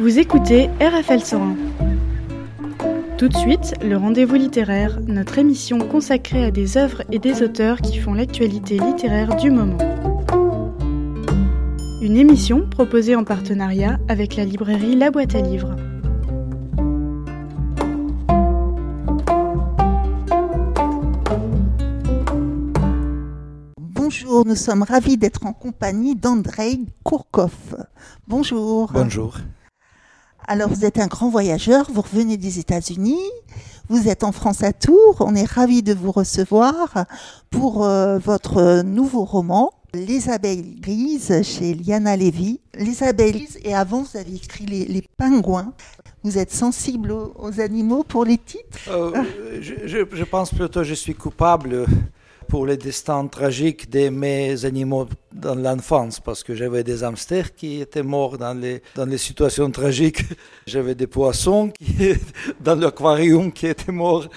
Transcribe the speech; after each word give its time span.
Vous 0.00 0.20
écoutez 0.20 0.70
RFL 0.80 1.20
101. 1.24 1.56
Tout 3.16 3.26
de 3.26 3.36
suite, 3.36 3.74
le 3.82 3.96
rendez-vous 3.96 4.36
littéraire, 4.36 5.00
notre 5.08 5.38
émission 5.38 5.80
consacrée 5.80 6.44
à 6.44 6.52
des 6.52 6.76
œuvres 6.76 7.02
et 7.10 7.18
des 7.18 7.42
auteurs 7.42 7.80
qui 7.80 7.98
font 7.98 8.14
l'actualité 8.14 8.78
littéraire 8.78 9.34
du 9.34 9.50
moment. 9.50 9.78
Une 12.00 12.16
émission 12.16 12.64
proposée 12.70 13.16
en 13.16 13.24
partenariat 13.24 13.98
avec 14.06 14.36
la 14.36 14.44
librairie 14.44 14.94
La 14.94 15.10
Boîte 15.10 15.34
à 15.34 15.40
Livres. 15.40 15.74
Bonjour, 23.80 24.46
nous 24.46 24.54
sommes 24.54 24.84
ravis 24.84 25.16
d'être 25.16 25.44
en 25.44 25.52
compagnie 25.52 26.14
d'Andrei 26.14 26.78
Kourkov. 27.02 27.84
Bonjour. 28.28 28.92
Bonjour. 28.92 29.38
Alors, 30.50 30.70
vous 30.70 30.86
êtes 30.86 30.98
un 30.98 31.08
grand 31.08 31.28
voyageur, 31.28 31.90
vous 31.92 32.00
revenez 32.00 32.38
des 32.38 32.58
États-Unis, 32.58 33.20
vous 33.90 34.08
êtes 34.08 34.24
en 34.24 34.32
France 34.32 34.62
à 34.62 34.72
Tours, 34.72 35.16
on 35.20 35.34
est 35.34 35.44
ravis 35.44 35.82
de 35.82 35.92
vous 35.92 36.10
recevoir 36.10 37.04
pour 37.50 37.84
euh, 37.84 38.18
votre 38.18 38.80
nouveau 38.80 39.26
roman, 39.26 39.70
Les 39.92 40.30
abeilles 40.30 40.76
grises, 40.80 41.42
chez 41.42 41.74
Liana 41.74 42.16
Levy. 42.16 42.60
Les 42.72 43.02
abeilles 43.02 43.32
grises, 43.32 43.58
et 43.62 43.74
avant, 43.74 44.04
vous 44.04 44.16
avez 44.16 44.36
écrit 44.36 44.64
Les, 44.64 45.04
pingouins. 45.18 45.74
Vous 46.24 46.38
êtes 46.38 46.50
sensible 46.50 47.12
aux, 47.12 47.34
aux 47.38 47.60
animaux 47.60 48.02
pour 48.02 48.24
les 48.24 48.38
titres? 48.38 48.88
Euh, 48.88 49.22
je, 49.60 50.24
pense 50.24 50.54
plutôt 50.54 50.82
je 50.82 50.94
suis 50.94 51.14
coupable 51.14 51.84
pour 52.48 52.66
le 52.66 52.76
destin 52.76 53.26
tragique 53.26 53.90
de 53.90 54.08
mes 54.08 54.64
animaux 54.64 55.06
dans 55.32 55.54
l'enfance, 55.54 56.18
parce 56.18 56.42
que 56.42 56.54
j'avais 56.54 56.82
des 56.82 57.04
hamsters 57.04 57.54
qui 57.54 57.80
étaient 57.80 58.02
morts 58.02 58.38
dans 58.38 58.58
les, 58.58 58.82
dans 58.94 59.04
les 59.04 59.18
situations 59.18 59.70
tragiques. 59.70 60.22
J'avais 60.66 60.94
des 60.94 61.06
poissons 61.06 61.72
dans 62.60 62.74
l'aquarium 62.74 63.52
qui 63.52 63.66
étaient 63.66 63.92
morts. 63.92 64.28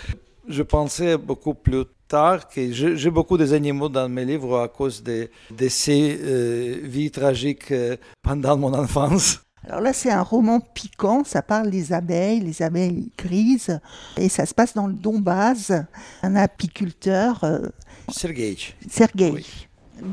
Je 0.48 0.64
pensais 0.64 1.18
beaucoup 1.18 1.54
plus 1.54 1.86
tard 2.08 2.48
que 2.50 2.72
j'ai 2.72 3.10
beaucoup 3.10 3.38
des 3.38 3.54
animaux 3.54 3.90
dans 3.90 4.10
mes 4.10 4.26
livres 4.26 4.60
à 4.60 4.68
cause 4.68 5.02
de, 5.02 5.30
de 5.50 5.68
ces 5.70 6.20
euh, 6.22 6.80
vies 6.84 7.12
tragiques 7.12 7.72
euh, 7.72 7.96
pendant 8.22 8.58
mon 8.58 8.74
enfance. 8.74 9.40
Alors 9.68 9.80
là, 9.82 9.94
c'est 9.94 10.10
un 10.10 10.24
roman 10.24 10.60
piquant, 10.60 11.24
ça 11.24 11.42
parle 11.44 11.70
des 11.70 11.94
abeilles, 11.94 12.40
les 12.40 12.62
abeilles 12.64 13.12
grises, 13.18 13.80
et 14.18 14.28
ça 14.28 14.46
se 14.48 14.54
passe 14.56 14.74
dans 14.74 14.88
le 14.88 14.94
Donbass, 14.94 15.72
un 16.24 16.36
apiculteur, 16.36 17.44
euh, 17.44 17.60
Sergei. 18.12 18.58
Sergei. 18.90 19.30
Oui. 19.32 19.46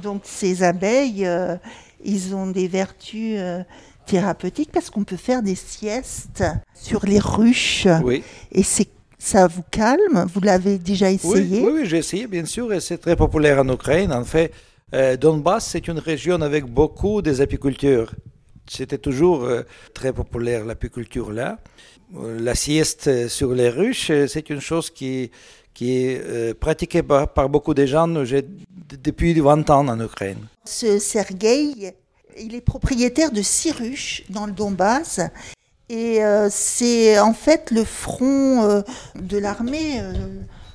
Donc 0.03 0.23
ces 0.25 0.63
abeilles, 0.63 1.25
euh, 1.27 1.57
ils 2.05 2.35
ont 2.35 2.47
des 2.47 2.69
vertus 2.69 3.37
euh, 3.39 3.63
thérapeutiques 4.05 4.71
parce 4.71 4.91
qu'on 4.91 5.05
peut 5.05 5.17
faire 5.17 5.43
des 5.43 5.55
siestes 5.55 6.45
sur 6.75 7.07
les 7.07 7.19
ruches, 7.19 7.89
Oui. 8.05 8.23
et 8.53 8.63
c'est 8.63 8.89
ça 9.21 9.49
vous 9.49 9.65
calme, 9.71 10.27
vous 10.33 10.41
l'avez 10.41 10.79
déjà 10.79 11.11
essayé? 11.11 11.61
oui, 11.67 11.73
oui, 11.81 11.87
j'ai 11.87 11.97
essayé, 11.99 12.27
bien 12.29 12.45
sûr, 12.45 12.73
et 12.73 12.81
c'est 12.81 12.99
très 12.99 13.17
populaire 13.17 13.59
en 13.61 13.69
Ukraine. 13.69 14.13
En 14.13 14.25
fait, 14.25 14.53
euh, 14.95 15.17
Donbass, 15.17 15.67
c'est 15.67 15.89
une 15.89 15.99
région 15.99 16.41
avec 16.41 16.67
beaucoup 16.67 17.21
des 17.21 17.41
apiculteurs. 17.41 18.15
C'était 18.69 18.99
toujours 18.99 19.45
euh, 19.45 19.63
très 19.95 20.13
populaire, 20.13 20.65
l'apiculture 20.65 21.33
là. 21.33 21.59
Euh, 22.17 22.39
La 22.41 22.55
sieste 22.55 23.09
euh, 23.09 23.29
sur 23.29 23.53
les 23.55 23.69
ruches, 23.69 24.11
c'est 24.29 24.51
une 24.51 24.61
chose 24.61 24.91
qui, 24.91 25.31
qui 25.75 25.99
est 26.05 26.55
pratiquée 26.59 27.03
par, 27.03 27.33
par 27.33 27.49
beaucoup 27.49 27.75
de 27.75 27.87
gens 27.87 28.09
depuis 28.09 29.35
20 29.39 29.71
ans 29.71 29.89
en 29.89 30.01
Ukraine. 30.01 30.39
Ce 30.65 30.99
Sergueï, 30.99 31.93
il 32.39 32.55
est 32.55 32.61
propriétaire 32.61 33.31
de 33.33 33.43
six 33.43 33.73
ruches 33.73 34.25
dans 34.31 34.47
le 34.47 34.53
Donbass. 34.53 35.21
Et 35.91 36.21
c'est 36.51 37.19
en 37.19 37.33
fait 37.33 37.71
le 37.71 37.83
front 37.85 38.83
de 39.19 39.39
l'armée, 39.39 40.03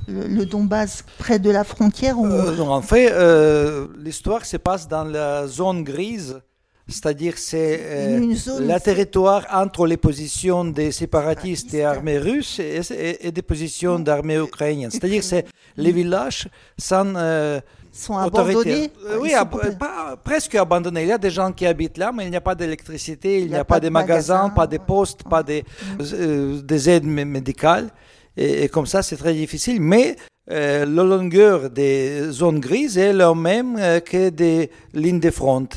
le, 0.08 0.46
Donbass, 0.46 1.04
près 1.20 1.38
de 1.40 1.50
la 1.52 1.64
frontière. 1.64 2.18
où- 2.20 2.26
Euh, 2.26 2.58
en 2.60 2.82
fait, 2.82 3.12
euh, 3.12 3.88
l'histoire 4.00 4.44
se 4.46 4.58
passe 4.58 4.88
dans 4.88 5.04
la 5.04 5.48
zone 5.48 5.84
grise, 5.84 6.42
c'est-à-dire 6.88 7.36
c'est 7.38 7.80
euh, 7.82 8.20
le 8.60 8.80
territoire 8.80 9.46
entre 9.52 9.86
les 9.88 9.98
positions 9.98 10.66
des 10.66 10.92
séparatistes 10.92 11.74
et 11.74 11.84
armées 11.84 12.18
russes 12.18 12.60
et, 12.60 12.82
et- 12.94 13.28
et 13.28 13.32
des 13.32 13.42
positions 13.42 14.00
d'armées 14.00 14.38
ukrainiennes. 14.38 14.92
C'est-à-dire 14.92 15.24
c'est 15.24 15.46
les 15.78 15.92
villages 15.92 16.48
sans 16.78 17.14
euh, 17.16 17.60
sont 17.92 18.16
autorité. 18.16 18.60
abandonnés. 18.60 18.92
Euh, 19.08 19.18
oui, 19.22 19.34
ab- 19.34 19.78
pas- 19.78 20.18
presque 20.24 20.56
abandonnés. 20.56 21.04
Il 21.04 21.08
y 21.10 21.12
a 21.12 21.18
des 21.18 21.30
gens 21.30 21.52
qui 21.52 21.66
habitent 21.66 21.98
là, 21.98 22.12
mais 22.12 22.26
il 22.26 22.32
n'y 22.32 22.36
a 22.36 22.42
pas 22.42 22.56
d'électricité, 22.56 23.40
il 23.42 23.50
n'y 23.50 23.56
a, 23.56 23.64
pas, 23.64 23.80
de 23.80 23.90
magasins, 23.90 24.34
magasins, 24.36 24.50
pas 24.50 24.68
de 24.68 24.78
postes, 24.78 25.24
pas 25.24 25.44
de, 25.44 25.62
euh, 26.02 26.62
des 26.62 26.90
aides 26.90 27.06
mé- 27.06 27.24
médicales. 27.26 27.90
Et, 28.36 28.64
et 28.64 28.68
comme 28.70 28.88
ça, 28.88 29.04
c'est 29.04 29.16
très 29.18 29.34
difficile. 29.36 29.80
Mais 29.80 30.16
euh, 30.52 30.86
la 30.86 31.04
longueur 31.04 31.70
des 31.70 32.30
zones 32.32 32.60
grises 32.60 32.98
est 32.98 33.14
la 33.14 33.34
même 33.36 33.78
que 34.04 34.30
des 34.30 34.72
lignes 34.94 35.20
de 35.20 35.30
front. 35.32 35.68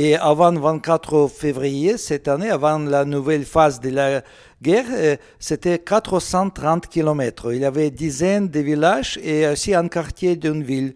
Et 0.00 0.14
avant 0.14 0.52
le 0.52 0.60
24 0.60 1.26
février 1.26 1.98
cette 1.98 2.28
année, 2.28 2.50
avant 2.50 2.78
la 2.78 3.04
nouvelle 3.04 3.44
phase 3.44 3.80
de 3.80 3.88
la 3.90 4.22
guerre, 4.62 4.84
euh, 4.92 5.16
c'était 5.40 5.80
430 5.80 6.86
km. 6.86 7.52
Il 7.52 7.62
y 7.62 7.64
avait 7.64 7.90
dizaines 7.90 8.46
de 8.46 8.60
villages 8.60 9.18
et 9.24 9.48
aussi 9.48 9.74
un 9.74 9.88
quartier 9.88 10.36
d'une 10.36 10.62
ville 10.62 10.94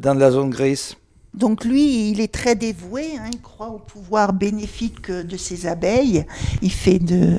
dans 0.00 0.14
la 0.14 0.30
zone 0.30 0.50
grise. 0.50 0.94
Donc 1.34 1.64
lui, 1.64 2.10
il 2.10 2.20
est 2.20 2.32
très 2.32 2.54
dévoué, 2.54 3.16
hein, 3.18 3.28
il 3.32 3.40
croit 3.40 3.70
au 3.70 3.80
pouvoir 3.80 4.32
bénéfique 4.32 5.10
euh, 5.10 5.24
de 5.24 5.36
ces 5.36 5.66
abeilles, 5.66 6.24
il 6.62 6.70
fait 6.70 7.00
de, 7.00 7.38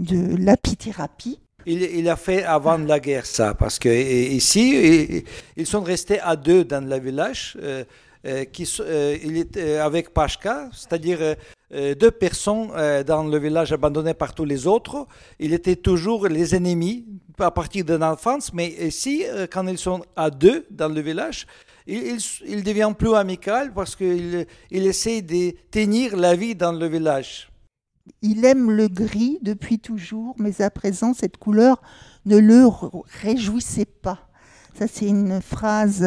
de 0.00 0.34
l'apithérapie. 0.36 1.38
Il, 1.64 1.80
il 1.80 2.08
a 2.08 2.16
fait 2.16 2.42
avant 2.42 2.78
la 2.78 2.98
guerre 2.98 3.26
ça, 3.26 3.54
parce 3.54 3.78
que 3.78 3.88
ici, 3.88 5.24
ils 5.56 5.66
sont 5.66 5.82
restés 5.82 6.18
à 6.18 6.34
deux 6.34 6.64
dans 6.64 6.84
le 6.84 6.98
village, 6.98 7.56
euh, 7.62 7.84
euh, 7.84 7.84
qui, 8.54 8.62
s- 8.64 8.80
euh, 8.84 9.16
il 9.22 9.36
était 9.36 9.76
avec 9.78 10.12
Pashka, 10.12 10.68
c'est-à-dire 10.72 11.18
euh, 11.20 11.34
euh, 11.72 11.94
deux 11.94 12.10
personnes 12.10 12.68
euh, 12.76 13.02
dans 13.04 13.24
le 13.24 13.38
village 13.38 13.72
abandonné 13.72 14.14
par 14.14 14.34
tous 14.34 14.44
les 14.44 14.66
autres. 14.66 15.06
Il 15.38 15.52
était 15.52 15.76
toujours 15.76 16.26
les 16.28 16.54
ennemis 16.54 17.06
à 17.38 17.50
partir 17.50 17.84
de 17.84 17.94
l'enfance, 17.94 18.52
mais 18.52 18.68
ici, 18.68 19.24
euh, 19.26 19.46
quand 19.52 19.66
ils 19.66 19.78
sont 19.78 20.02
à 20.16 20.30
deux 20.30 20.66
dans 20.70 20.88
le 20.88 21.00
village, 21.00 21.46
il, 21.86 22.62
devient 22.64 22.92
plus 22.98 23.14
amical 23.14 23.72
parce 23.72 23.94
qu'il 23.94 24.46
il 24.70 24.86
essaie 24.86 25.22
de 25.22 25.52
tenir 25.70 26.16
la 26.16 26.34
vie 26.34 26.54
dans 26.56 26.72
le 26.72 26.86
village. 26.88 27.48
Il 28.22 28.44
aime 28.44 28.70
le 28.70 28.88
gris 28.88 29.38
depuis 29.42 29.78
toujours, 29.78 30.34
mais 30.38 30.60
à 30.62 30.70
présent, 30.70 31.14
cette 31.14 31.36
couleur 31.36 31.80
ne 32.24 32.38
le 32.38 32.64
réjouissait 33.22 33.84
pas. 34.02 34.28
Ça, 34.78 34.86
c'est 34.88 35.06
une 35.06 35.40
phrase. 35.40 36.04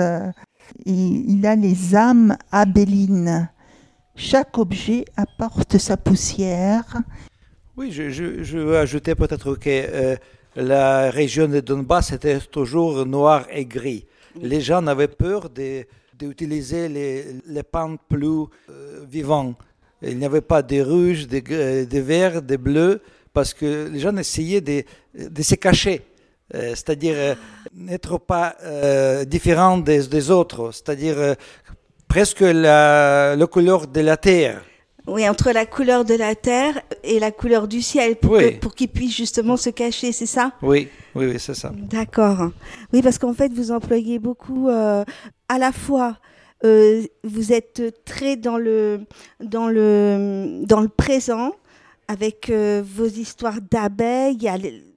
Euh, 0.87 0.91
il, 0.91 1.45
a 1.45 1.55
les 1.55 1.95
âmes 1.95 2.37
abélines. 2.51 3.49
Chaque 4.15 4.57
objet 4.57 5.05
apporte 5.15 5.77
sa 5.77 5.97
poussière. 5.97 7.01
Oui, 7.77 7.91
je, 7.91 8.09
je, 8.09 8.43
je 8.43 8.57
veux 8.57 8.77
ajouter 8.77 9.15
peut-être 9.15 9.55
que 9.55 9.69
euh, 9.69 10.15
la 10.55 11.09
région 11.09 11.47
de 11.47 11.59
Donbass 11.61 12.11
était 12.11 12.39
toujours 12.39 13.05
noire 13.05 13.45
et 13.51 13.65
gris. 13.65 14.05
Les 14.41 14.61
gens 14.61 14.85
avaient 14.87 15.07
peur 15.07 15.49
d'utiliser 16.17 16.89
les, 16.89 17.25
les 17.47 17.63
pentes 17.63 18.01
plus 18.09 18.45
euh, 18.69 19.05
vivants. 19.09 19.53
Il 20.01 20.17
n'y 20.17 20.25
avait 20.25 20.41
pas 20.41 20.61
de 20.61 20.81
rouge, 20.81 21.27
de, 21.27 21.37
gr- 21.39 21.87
de 21.87 21.99
vert, 21.99 22.41
de 22.41 22.57
bleu, 22.57 23.01
parce 23.33 23.53
que 23.53 23.89
les 23.89 23.99
gens 23.99 24.15
essayaient 24.17 24.61
de, 24.61 24.83
de 25.13 25.41
se 25.41 25.55
cacher. 25.55 26.01
Euh, 26.55 26.69
c'est-à-dire 26.69 27.15
euh, 27.17 27.35
n'être 27.75 28.17
pas 28.17 28.55
euh, 28.63 29.23
différent 29.25 29.77
des, 29.77 30.07
des 30.07 30.31
autres, 30.31 30.71
c'est-à-dire 30.71 31.35
presque 32.07 32.41
la, 32.41 33.35
la 33.35 33.47
couleur 33.47 33.85
de 33.87 34.01
la 34.01 34.17
terre. 34.17 34.63
Oui, 35.07 35.27
entre 35.29 35.51
la 35.51 35.65
couleur 35.65 36.05
de 36.05 36.13
la 36.15 36.35
terre 36.35 36.81
et 37.03 37.19
la 37.19 37.31
couleur 37.31 37.67
du 37.67 37.81
ciel, 37.81 38.15
pour, 38.15 38.31
Oui. 38.33 38.59
qu'ils 38.75 38.89
puissent 38.89 39.15
justement 39.15 39.57
se 39.57 39.69
cacher, 39.69 40.11
c'est 40.11 40.25
ça? 40.25 40.51
Oui, 40.61 40.89
oui, 41.15 41.25
oui, 41.27 41.39
c'est 41.39 41.53
ça. 41.55 41.71
D'accord. 41.75 42.49
Oui, 42.93 43.01
parce 43.01 43.17
qu'en 43.17 43.33
fait, 43.33 43.51
vous 43.53 43.71
employez 43.71 44.19
beaucoup 44.19 44.69
à 44.69 45.57
la 45.57 45.71
fois. 45.71 46.17
euh, 46.65 47.03
vous 47.23 47.53
êtes 47.53 47.81
très 48.05 48.35
dans 48.35 48.57
le 48.57 49.01
dans 49.39 49.69
le 49.69 50.61
dans 50.65 50.81
le 50.81 50.89
présent 50.89 51.53
avec 52.09 52.49
euh, 52.49 52.83
vos 52.83 53.05
histoires 53.07 53.59
d'abeilles. 53.71 54.35
Il 54.35 54.43
y 54.43 54.49
a 54.49 54.57
les- 54.57 54.83
bon, 54.83 54.88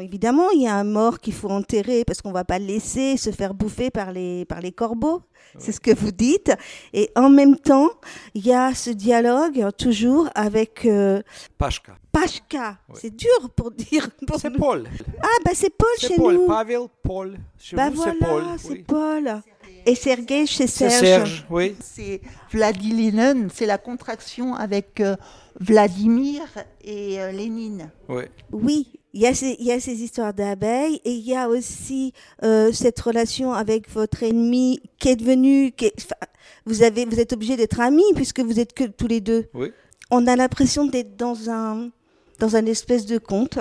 évidemment, 0.00 0.50
il 0.50 0.62
y 0.62 0.66
a 0.66 0.74
un 0.74 0.84
mort 0.84 1.18
qu'il 1.20 1.32
faut 1.34 1.50
enterrer 1.50 2.04
parce 2.04 2.20
qu'on 2.22 2.32
va 2.32 2.44
pas 2.44 2.58
le 2.58 2.66
laisser 2.66 3.16
se 3.16 3.30
faire 3.30 3.54
bouffer 3.54 3.90
par 3.90 4.12
les 4.12 4.44
par 4.44 4.60
les 4.60 4.72
corbeaux. 4.72 5.22
C'est 5.58 5.72
ce 5.72 5.80
que 5.80 5.94
vous 5.94 6.10
dites. 6.10 6.52
Et 6.92 7.10
en 7.14 7.30
même 7.30 7.56
temps, 7.56 7.90
il 8.34 8.44
y 8.46 8.52
a 8.52 8.74
ce 8.74 8.90
dialogue 8.90 9.68
toujours 9.78 10.28
avec 10.34 10.84
euh, 10.86 11.22
Pashka. 11.58 11.92
Pashka. 12.10 12.78
C'est 12.94 13.14
dur 13.14 13.50
pour 13.54 13.70
dire. 13.70 14.08
pour 14.26 14.40
C'est 14.40 14.50
nous. 14.50 14.58
Paul. 14.58 14.88
Ah, 15.22 15.26
bah 15.44 15.52
c'est 15.54 15.70
Paul 15.70 15.88
C'est 15.98 16.08
chez 16.08 16.16
Paul. 16.16 16.34
nous. 16.34 16.46
Pavel, 16.46 16.80
Paul. 17.02 17.36
Chez 17.58 17.76
Bah 17.76 17.90
vous, 17.90 17.96
voilà, 18.02 18.12
c'est 18.14 18.26
Paul. 18.26 18.42
c'est 18.58 18.68
oui. 18.70 18.84
Paul. 18.86 19.42
Et 19.86 19.94
Sergei, 19.94 20.46
c'est 20.46 20.66
C'est 20.66 20.88
Serge. 20.88 21.00
Serge, 21.00 21.46
oui. 21.50 21.76
C'est 21.80 22.20
Vladilinen, 22.50 23.48
c'est 23.52 23.66
la 23.66 23.76
contraction 23.78 24.54
avec 24.54 25.00
euh, 25.00 25.14
Vladimir 25.60 26.40
et 26.82 27.20
euh, 27.20 27.30
Lénine. 27.32 27.90
oui. 28.08 28.24
Oui, 28.50 28.88
il 29.14 29.20
y, 29.22 29.26
a 29.26 29.34
ces, 29.34 29.56
il 29.60 29.64
y 29.66 29.72
a 29.72 29.80
ces 29.80 30.02
histoires 30.02 30.34
d'abeilles 30.34 31.00
et 31.04 31.12
il 31.12 31.24
y 31.26 31.34
a 31.34 31.48
aussi 31.48 32.12
euh, 32.42 32.72
cette 32.72 33.00
relation 33.00 33.52
avec 33.52 33.88
votre 33.90 34.22
ennemi 34.24 34.80
qui 34.98 35.08
est 35.08 35.16
devenu. 35.16 35.72
Qui 35.72 35.86
est- 35.86 35.94
enfin, 35.98 36.16
vous, 36.66 36.82
avez, 36.82 37.04
vous 37.06 37.18
êtes 37.20 37.32
obligé 37.32 37.56
d'être 37.56 37.80
amis 37.80 38.02
puisque 38.14 38.40
vous 38.40 38.58
êtes 38.60 38.72
que 38.74 38.84
tous 38.84 39.06
les 39.06 39.20
deux. 39.20 39.46
Oui. 39.54 39.70
On 40.10 40.26
a 40.26 40.36
l'impression 40.36 40.84
d'être 40.84 41.16
dans 41.16 41.48
un, 41.48 41.90
dans 42.40 42.56
un 42.56 42.66
espèce 42.66 43.06
de 43.06 43.18
conte. 43.18 43.58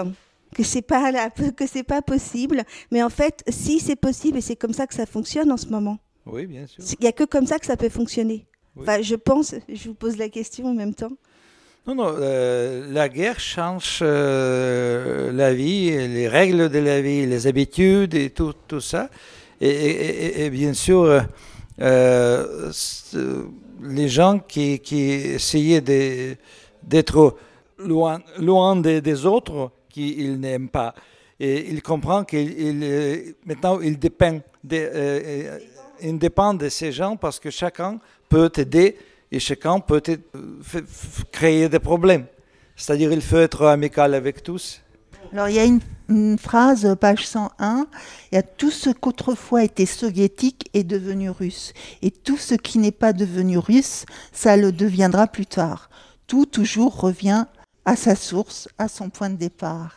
Que 0.55 0.63
c'est 0.63 0.81
pas 0.83 1.09
la- 1.11 1.29
que 1.31 1.65
c'est 1.65 1.81
pas 1.83 2.01
possible, 2.03 2.63
mais 2.91 3.01
en 3.01 3.09
fait, 3.09 3.43
si 3.49 3.79
c'est 3.79 3.95
possible 3.95 4.37
et 4.37 4.41
c'est 4.41 4.55
comme 4.55 4.73
ça 4.73 4.85
que 4.85 4.93
ça 4.93 5.05
fonctionne 5.07 5.51
en 5.51 5.57
ce 5.57 5.65
moment. 5.67 5.97
Oui, 6.27 6.45
bien 6.45 6.67
sûr. 6.67 6.83
Il 6.99 7.03
y 7.03 7.07
a 7.07 7.11
que 7.11 7.23
comme 7.23 7.47
ça 7.47 7.57
que 7.57 7.65
ça 7.65 7.75
peut 7.77 7.89
fonctionner. 7.89 8.45
Oui. 8.75 8.83
Enfin, 8.83 9.01
je 9.01 9.15
pense. 9.15 9.55
Je 9.67 9.87
vous 9.89 9.95
pose 9.95 10.15
la 10.17 10.29
question 10.29 10.65
en 10.67 10.73
même 10.75 10.93
temps. 10.93 11.11
Non, 11.85 11.95
non, 11.95 12.15
euh, 12.17 12.89
la 12.93 13.09
guerre 13.09 13.41
change 13.41 13.99
euh, 14.01 15.33
la 15.33 15.53
vie, 15.53 15.91
les 15.91 16.29
règles 16.29 16.69
de 16.69 16.79
la 16.79 17.01
vie, 17.01 17.25
les 17.25 17.45
habitudes 17.45 18.13
et 18.13 18.29
tout, 18.29 18.53
tout 18.69 18.79
ça. 18.79 19.09
Et, 19.59 20.49
bien 20.49 20.73
sûr, 20.73 21.25
euh, 21.81 22.71
les 23.81 24.07
gens 24.07 24.39
qui, 24.39 24.79
qui 24.79 25.11
essayaient 25.11 25.81
d'être 25.81 27.35
loin, 27.77 28.21
loin 28.39 28.77
des, 28.77 29.25
autres 29.25 29.69
qu'ils 29.89 30.39
n'aiment 30.39 30.69
pas. 30.69 30.95
Et 31.37 31.69
il 31.69 31.81
comprend 31.81 32.23
qu'il 32.23 32.59
il, 32.61 33.35
maintenant 33.45 33.81
il 33.81 33.99
dépend, 33.99 34.39
de, 34.63 36.57
de 36.57 36.69
ces 36.69 36.93
gens 36.93 37.17
parce 37.17 37.41
que 37.41 37.49
chacun 37.49 37.99
peut 38.29 38.51
aider 38.55 38.95
et 39.33 39.39
chacun 39.39 39.79
peut 39.79 40.01
être- 40.05 40.29
f- 40.73 40.83
créer 41.31 41.67
des 41.69 41.79
problèmes. 41.79 42.25
C'est-à-dire 42.75 43.11
il 43.11 43.21
faut 43.21 43.37
être 43.37 43.65
amical 43.65 44.13
avec 44.13 44.43
tous. 44.43 44.81
Alors 45.31 45.49
il 45.49 45.55
y 45.55 45.59
a 45.59 45.65
une, 45.65 45.79
une 46.09 46.37
phrase, 46.37 46.85
euh, 46.85 46.95
page 46.95 47.25
101, 47.27 47.87
il 48.31 48.35
y 48.35 48.37
a 48.37 48.43
tout 48.43 48.69
ce 48.71 48.89
qu'autrefois 48.91 49.63
était 49.63 49.87
soviétique 49.87 50.69
est 50.73 50.83
devenu 50.83 51.29
russe. 51.31 51.73
Et 52.01 52.11
tout 52.11 52.37
ce 52.37 52.53
qui 52.55 52.77
n'est 52.77 52.91
pas 52.91 53.13
devenu 53.13 53.57
russe, 53.57 54.05
ça 54.31 54.55
le 54.57 54.71
deviendra 54.71 55.25
plus 55.27 55.47
tard. 55.47 55.89
Tout 56.27 56.45
toujours 56.45 56.99
revient 56.99 57.45
à 57.85 57.95
sa 57.95 58.15
source, 58.15 58.69
à 58.77 58.87
son 58.87 59.09
point 59.09 59.29
de 59.31 59.35
départ. 59.35 59.95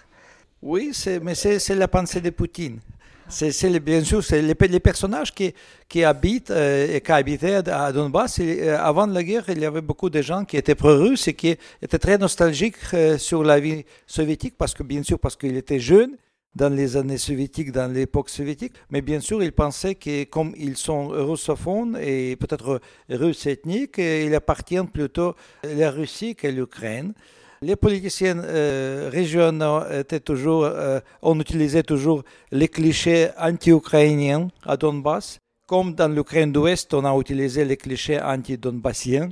Oui, 0.63 0.93
mais 1.23 1.35
c'est 1.35 1.75
la 1.75 1.89
pensée 1.89 2.21
de 2.21 2.31
Poutine. 2.31 2.81
C'est 3.29 3.81
bien 3.81 4.05
sûr 4.05 4.23
c'est 4.23 4.41
les, 4.41 4.55
pe- 4.55 4.67
les 4.69 4.79
personnages 4.81 5.33
qui, 5.35 6.05
habitent 6.05 6.51
euh, 6.51 6.95
et 6.97 7.01
qui 7.01 7.11
habitaient 7.13 7.69
à, 7.69 7.93
Donbass. 7.93 8.39
Euh, 8.41 8.79
avant 8.79 9.07
la 9.07 9.23
guerre, 9.25 9.45
il 9.49 9.59
y 9.59 9.65
avait 9.65 9.81
beaucoup 9.81 10.11
de 10.11 10.23
gens 10.23 10.45
qui 10.45 10.57
étaient 10.57 10.77
pro-russes 10.77 11.27
et 11.27 11.35
qui 11.35 11.57
étaient 11.83 11.99
très 11.99 12.19
nostalgiques 12.19 12.77
euh, 12.95 13.19
sur 13.19 13.43
la 13.43 13.59
vie 13.59 13.85
soviétique 14.07 14.55
parce 14.57 14.75
que 14.75 14.85
bien 14.85 15.03
sûr 15.03 15.19
parce 15.19 15.35
qu'ils 15.37 15.57
étaient 15.57 15.81
jeunes 15.81 16.17
dans 16.55 16.73
les 16.73 16.97
années 16.97 17.19
soviétiques, 17.19 17.71
dans 17.71 17.93
l'époque 17.93 18.31
soviétique, 18.31 18.73
mais 18.89 19.03
bien 19.03 19.21
sûr, 19.21 19.43
ils 19.43 19.53
pensaient 19.53 19.95
que 19.95 20.25
comme 20.25 20.55
ils 20.57 20.79
sont 20.79 21.09
russophones 21.09 21.99
et 22.01 22.35
peut-être 22.37 22.81
russes 23.11 23.45
ethniques, 23.47 23.99
ils 23.99 24.35
appartiennent 24.35 24.89
plutôt 24.89 25.35
à 25.63 25.75
la 25.75 25.91
Russie 25.91 26.35
qu'à 26.35 26.51
l'Ukraine. 26.51 27.13
Les 27.63 27.77
politiciens 27.77 28.39
euh, 28.39 29.09
régionaux 29.11 29.81
étaient 29.91 30.21
toujours, 30.21 30.65
euh, 30.65 31.01
on 31.23 31.39
utilisait 31.41 31.83
toujours 31.83 32.23
les 32.53 32.69
clichés 32.69 33.29
anti-ukrainiens 33.39 34.49
à 34.65 34.77
Donbass. 34.77 35.39
Comme 35.67 35.95
dans 35.95 36.07
l'Ukraine 36.07 36.53
d'Ouest, 36.53 36.95
on 36.95 37.05
a 37.05 37.19
utilisé 37.19 37.65
les 37.65 37.77
clichés 37.77 38.21
anti-donbassiens 38.23 39.31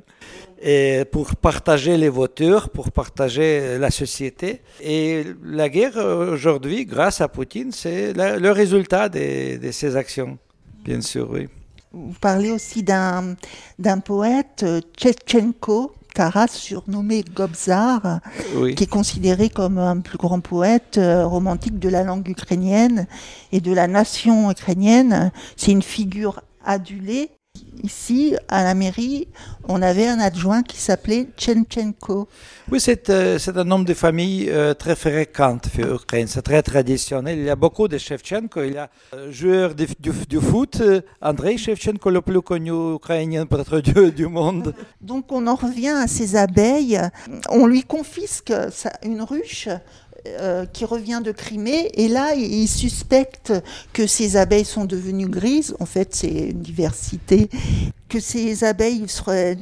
pour 1.13 1.37
partager 1.37 1.97
les 1.97 2.09
voteurs, 2.09 2.71
pour 2.71 2.91
partager 2.91 3.79
la 3.79 3.93
société. 3.93 4.63
Et 4.81 5.27
la 5.45 5.69
guerre 5.69 5.97
aujourd'hui, 5.97 6.87
grâce 6.87 7.21
à 7.21 7.29
Poutine, 7.29 7.71
c'est 7.71 8.15
le 8.15 8.51
résultat 8.51 9.09
de, 9.09 9.71
ces 9.71 9.95
actions, 9.95 10.37
bien 10.85 11.01
sûr, 11.03 11.31
oui. 11.31 11.47
Vous 11.95 12.15
parlez 12.21 12.51
aussi 12.51 12.83
d'un 12.83 13.37
d'un 13.79 14.01
poète, 14.01 14.65
euh, 14.65 14.81
Tchetchenko, 14.97 15.93
Taras, 16.15 16.47
surnommé 16.49 17.25
Gobzar, 17.35 18.21
oui. 18.57 18.77
qui 18.77 18.85
est 18.85 18.89
considéré 18.89 19.49
comme 19.51 19.79
un 19.79 19.99
plus 19.99 20.17
grand 20.17 20.41
poète 20.41 20.97
euh, 20.97 21.27
romantique 21.27 21.81
de 21.81 21.89
la 21.89 22.05
langue 22.05 22.29
ukrainienne 22.29 23.09
et 23.51 23.61
de 23.61 23.73
la 23.73 23.89
nation 23.89 24.51
ukrainienne. 24.51 25.33
C'est 25.57 25.73
une 25.73 25.83
figure 25.83 26.41
adulée. 26.65 27.31
Ici, 27.85 28.35
à 28.49 28.65
la 28.65 28.75
mairie, 28.75 29.29
on 29.69 29.83
avait 29.83 30.07
un 30.07 30.19
adjoint 30.19 30.63
qui 30.63 30.79
s'appelait 30.79 31.29
Tchenchenko. 31.37 32.29
Oui, 32.73 32.81
c'est 32.81 33.11
euh, 33.11 33.39
c'est 33.39 33.57
un 33.59 33.71
homme 33.71 33.85
de 33.85 33.93
famille 33.93 34.49
euh, 34.49 34.73
très 34.73 34.97
fréquent 34.97 35.59
en 35.59 35.95
Ukraine, 35.95 36.27
c'est 36.27 36.41
très 36.41 36.63
traditionnel. 36.63 37.39
Il 37.39 37.45
y 37.45 37.51
a 37.51 37.57
beaucoup 37.57 37.87
de 37.87 37.99
Shevchenko. 37.99 38.63
Il 38.63 38.73
y 38.73 38.79
a 38.79 38.89
euh, 39.13 39.31
joueur 39.31 39.75
du, 39.75 39.87
du 40.01 40.41
foot, 40.41 40.83
Andrei 41.21 41.59
Shevchenko, 41.59 42.09
le 42.09 42.23
plus 42.23 42.41
connu 42.41 42.95
ukrainien 42.95 43.45
peut-être 43.45 43.81
du, 43.81 44.11
du 44.17 44.29
monde. 44.29 44.75
Donc 45.03 45.31
on 45.31 45.47
en 45.47 45.55
revient 45.55 45.89
à 45.89 46.07
ces 46.07 46.37
abeilles. 46.37 47.01
On 47.51 47.67
lui 47.67 47.83
confisque 47.83 48.55
une 49.03 49.21
ruche 49.21 49.69
euh, 50.27 50.65
qui 50.67 50.85
revient 50.85 51.21
de 51.23 51.33
Crimée 51.33 51.91
et 51.95 52.09
là 52.09 52.35
il 52.35 52.67
suspecte 52.67 53.53
que 53.93 54.07
ces 54.07 54.37
abeilles 54.37 54.65
sont 54.65 54.85
devenues 54.87 55.29
grises. 55.29 55.75
En 55.81 55.87
fait 55.87 56.15
c'est 56.15 56.29
une 56.51 56.63
diversité. 56.63 57.49
Que 58.09 58.21
ces 58.21 58.65
abeilles 58.65 59.09
seraient 59.09 59.59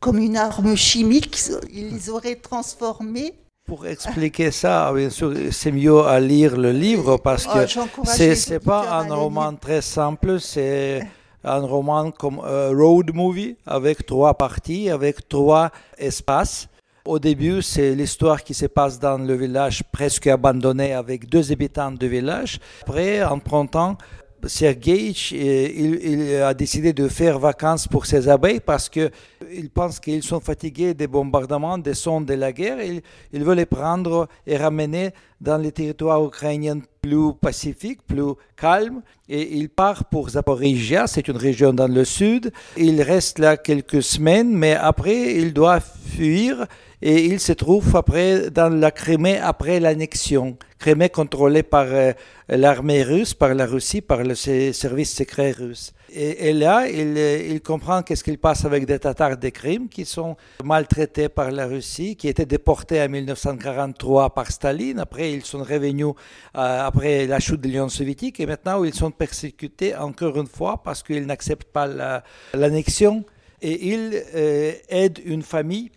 comme 0.00 0.18
une 0.18 0.36
arme 0.36 0.76
chimique. 0.76 1.38
Il 1.72 1.90
les 1.90 2.10
aurait 2.10 2.36
transformées. 2.36 3.34
Pour 3.66 3.84
expliquer 3.86 4.52
ça, 4.52 4.92
bien 4.94 5.10
sûr, 5.10 5.34
c'est 5.50 5.72
mieux 5.72 6.00
à 6.04 6.20
lire 6.20 6.56
le 6.56 6.70
livre 6.70 7.16
parce 7.16 7.44
que 7.46 7.66
Oh, 7.98 8.02
c'est 8.04 8.36
c'est 8.36 8.60
pas 8.60 9.00
un 9.00 9.12
roman 9.12 9.50
lire. 9.50 9.60
très 9.60 9.82
simple, 9.82 10.38
c'est 10.40 11.04
un 11.42 11.60
roman 11.60 12.12
comme 12.12 12.40
un 12.40 12.68
road 12.68 13.12
movie 13.12 13.56
avec 13.66 14.06
trois 14.06 14.34
parties, 14.34 14.88
avec 14.88 15.28
trois 15.28 15.70
espaces. 15.98 16.68
Au 17.06 17.20
début, 17.20 17.62
c'est 17.62 17.94
l'histoire 17.94 18.42
qui 18.42 18.52
se 18.52 18.66
passe 18.66 18.98
dans 18.98 19.16
le 19.16 19.34
village 19.34 19.84
presque 19.92 20.26
abandonné 20.26 20.92
avec 20.92 21.28
deux 21.28 21.52
habitants 21.52 21.92
du 21.92 22.08
village. 22.08 22.58
Après, 22.82 23.22
en 23.22 23.38
printemps, 23.38 23.96
Sergei, 24.44 25.14
il 25.32 26.42
a 26.42 26.52
décidé 26.52 26.92
de 26.92 27.06
faire 27.06 27.38
vacances 27.38 27.86
pour 27.86 28.06
ses 28.06 28.28
abeilles 28.28 28.58
parce 28.58 28.88
que 28.88 29.10
il 29.52 29.70
pense 29.70 30.00
qu'ils 30.00 30.24
sont 30.24 30.40
fatigués 30.40 30.94
des 30.94 31.06
bombardements, 31.06 31.78
des 31.78 31.94
sons 31.94 32.20
de 32.20 32.34
la 32.34 32.52
guerre. 32.52 32.82
Il, 32.82 33.00
il 33.32 33.44
veut 33.44 33.54
les 33.54 33.66
prendre 33.66 34.28
et 34.44 34.56
ramener 34.56 35.10
dans 35.40 35.58
les 35.58 35.70
territoires 35.70 36.24
ukrainiens 36.24 36.80
plus 37.02 37.34
pacifiques, 37.40 38.02
plus 38.06 38.34
calmes. 38.56 39.02
Et 39.28 39.56
il 39.58 39.68
part 39.68 40.06
pour 40.06 40.30
Zaporizhia, 40.30 41.06
c'est 41.06 41.28
une 41.28 41.36
région 41.36 41.72
dans 41.72 41.88
le 41.88 42.04
sud. 42.04 42.52
Il 42.76 43.00
reste 43.02 43.38
là 43.38 43.56
quelques 43.56 44.02
semaines, 44.02 44.52
mais 44.52 44.74
après, 44.74 45.34
il 45.34 45.52
doit 45.52 45.80
fuir 45.80 46.66
et 47.02 47.24
il 47.26 47.40
se 47.40 47.52
trouve 47.52 47.94
après 47.96 48.50
dans 48.50 48.68
la 48.68 48.90
Crimée 48.90 49.38
après 49.38 49.80
l'annexion. 49.80 50.56
Crimée 50.78 51.08
contrôlée 51.08 51.62
par 51.62 51.86
euh, 51.88 52.12
l'armée 52.48 53.02
russe, 53.02 53.32
par 53.34 53.54
la 53.54 53.66
Russie, 53.66 54.00
par 54.02 54.22
le 54.22 54.34
se- 54.34 54.72
service 54.72 55.14
secret 55.14 55.52
russe. 55.52 55.92
Et, 56.18 56.52
là, 56.54 56.88
il, 56.88 57.14
euh, 57.18 57.46
il 57.50 57.60
comprend 57.60 58.02
qu'est-ce 58.02 58.22
qu'il 58.24 58.38
passe 58.38 58.64
avec 58.64 58.86
des 58.86 58.98
Tatars 58.98 59.36
de 59.36 59.48
Crime 59.50 59.88
qui 59.88 60.04
sont 60.06 60.36
maltraités 60.64 61.28
par 61.28 61.50
la 61.50 61.66
Russie, 61.66 62.16
qui 62.16 62.28
étaient 62.28 62.46
déportés 62.46 63.02
en 63.02 63.08
1943 63.08 64.30
par 64.34 64.50
Staline. 64.50 64.98
Après, 64.98 65.32
ils 65.32 65.44
sont 65.44 65.62
revenus 65.62 66.06
euh, 66.06 66.86
après 66.86 67.26
la 67.26 67.40
chute 67.40 67.60
de 67.60 67.68
l'Union 67.68 67.88
soviétique 67.88 68.40
et 68.40 68.46
maintenant 68.46 68.82
ils 68.84 68.94
sont 68.94 69.10
persécutés 69.10 69.94
encore 69.96 70.36
une 70.38 70.46
fois 70.46 70.82
parce 70.82 71.02
qu'ils 71.02 71.26
n'acceptent 71.26 71.72
pas 71.72 71.86
la- 71.86 72.22
l'annexion. 72.54 73.24
et 73.62 73.88
il 73.92 74.22
euh, 74.34 74.72
aide 74.88 75.18
une 75.24 75.42
famille 75.42 75.90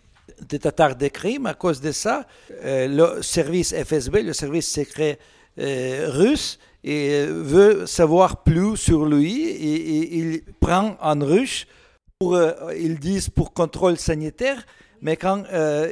des 0.48 0.58
Tatars 0.58 0.96
de 0.96 1.08
Crime. 1.08 1.46
À 1.46 1.54
cause 1.54 1.80
de 1.80 1.92
ça, 1.92 2.26
euh, 2.64 2.86
le 2.88 3.22
service 3.22 3.74
FSB, 3.74 4.22
le 4.22 4.32
service 4.32 4.70
secret 4.70 5.18
euh, 5.58 6.08
russe, 6.08 6.58
euh, 6.86 7.42
veut 7.44 7.84
savoir 7.84 8.42
plus 8.44 8.76
sur 8.76 9.04
lui 9.04 9.44
et, 9.44 10.16
il 10.16 10.42
prend 10.60 10.96
en 11.00 11.18
russe, 11.18 11.66
pour, 12.18 12.38
ils 12.74 12.98
disent 12.98 13.28
pour 13.28 13.52
contrôle 13.52 13.98
sanitaire, 13.98 14.64
mais 15.02 15.16
quand 15.16 15.44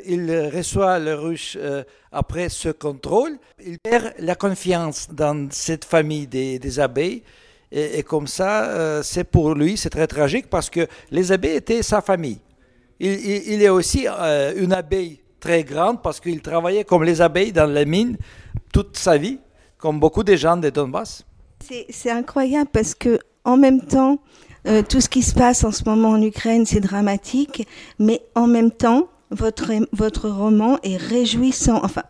il 0.06 0.50
reçoit 0.54 0.98
le 0.98 1.34
euh, 1.56 1.82
après 2.12 2.48
ce 2.48 2.68
contrôle, 2.68 3.38
il 3.64 3.78
perd 3.78 4.14
la 4.18 4.34
confiance 4.34 5.08
dans 5.10 5.48
cette 5.50 5.84
famille 5.84 6.26
des, 6.26 6.58
des 6.58 6.80
abeilles. 6.80 7.22
Et, 7.70 8.02
comme 8.02 8.26
ça, 8.26 9.02
c'est 9.02 9.24
pour 9.24 9.54
lui, 9.54 9.76
c'est 9.76 9.90
très 9.90 10.06
tragique 10.06 10.48
parce 10.48 10.70
que 10.70 10.86
les 11.10 11.32
abeilles 11.32 11.56
étaient 11.56 11.82
sa 11.82 12.00
famille. 12.00 12.38
Il, 13.00 13.62
est 13.62 13.68
aussi 13.68 14.06
euh, 14.08 14.52
une 14.56 14.72
abeille 14.72 15.20
très 15.38 15.62
grande 15.62 16.02
parce 16.02 16.18
qu'il 16.18 16.40
travaillait 16.42 16.84
comme 16.84 17.04
les 17.04 17.20
abeilles 17.20 17.52
dans 17.52 17.70
les 17.70 17.84
mines 17.84 18.16
toute 18.72 18.96
sa 18.96 19.16
vie, 19.16 19.38
comme 19.78 20.00
beaucoup 20.00 20.24
de 20.24 20.34
gens 20.34 20.56
de 20.56 20.70
Donbass. 20.70 21.24
C'est 21.64 21.86
c'est 21.90 22.10
incroyable 22.10 22.70
parce 22.72 22.94
que 22.94 23.18
en 23.44 23.56
même 23.56 23.80
temps, 23.80 24.18
euh, 24.66 24.82
tout 24.82 25.00
ce 25.00 25.08
qui 25.08 25.22
se 25.22 25.34
passe 25.34 25.64
en 25.64 25.72
ce 25.72 25.84
moment 25.84 26.10
en 26.10 26.22
Ukraine, 26.22 26.66
c'est 26.66 26.80
dramatique, 26.80 27.66
mais 27.98 28.20
en 28.34 28.46
même 28.46 28.70
temps, 28.70 29.08
votre, 29.30 29.70
votre 29.92 30.28
roman 30.28 30.78
est 30.82 30.96
réjouissant. 30.96 31.80
Enfin, 31.82 32.02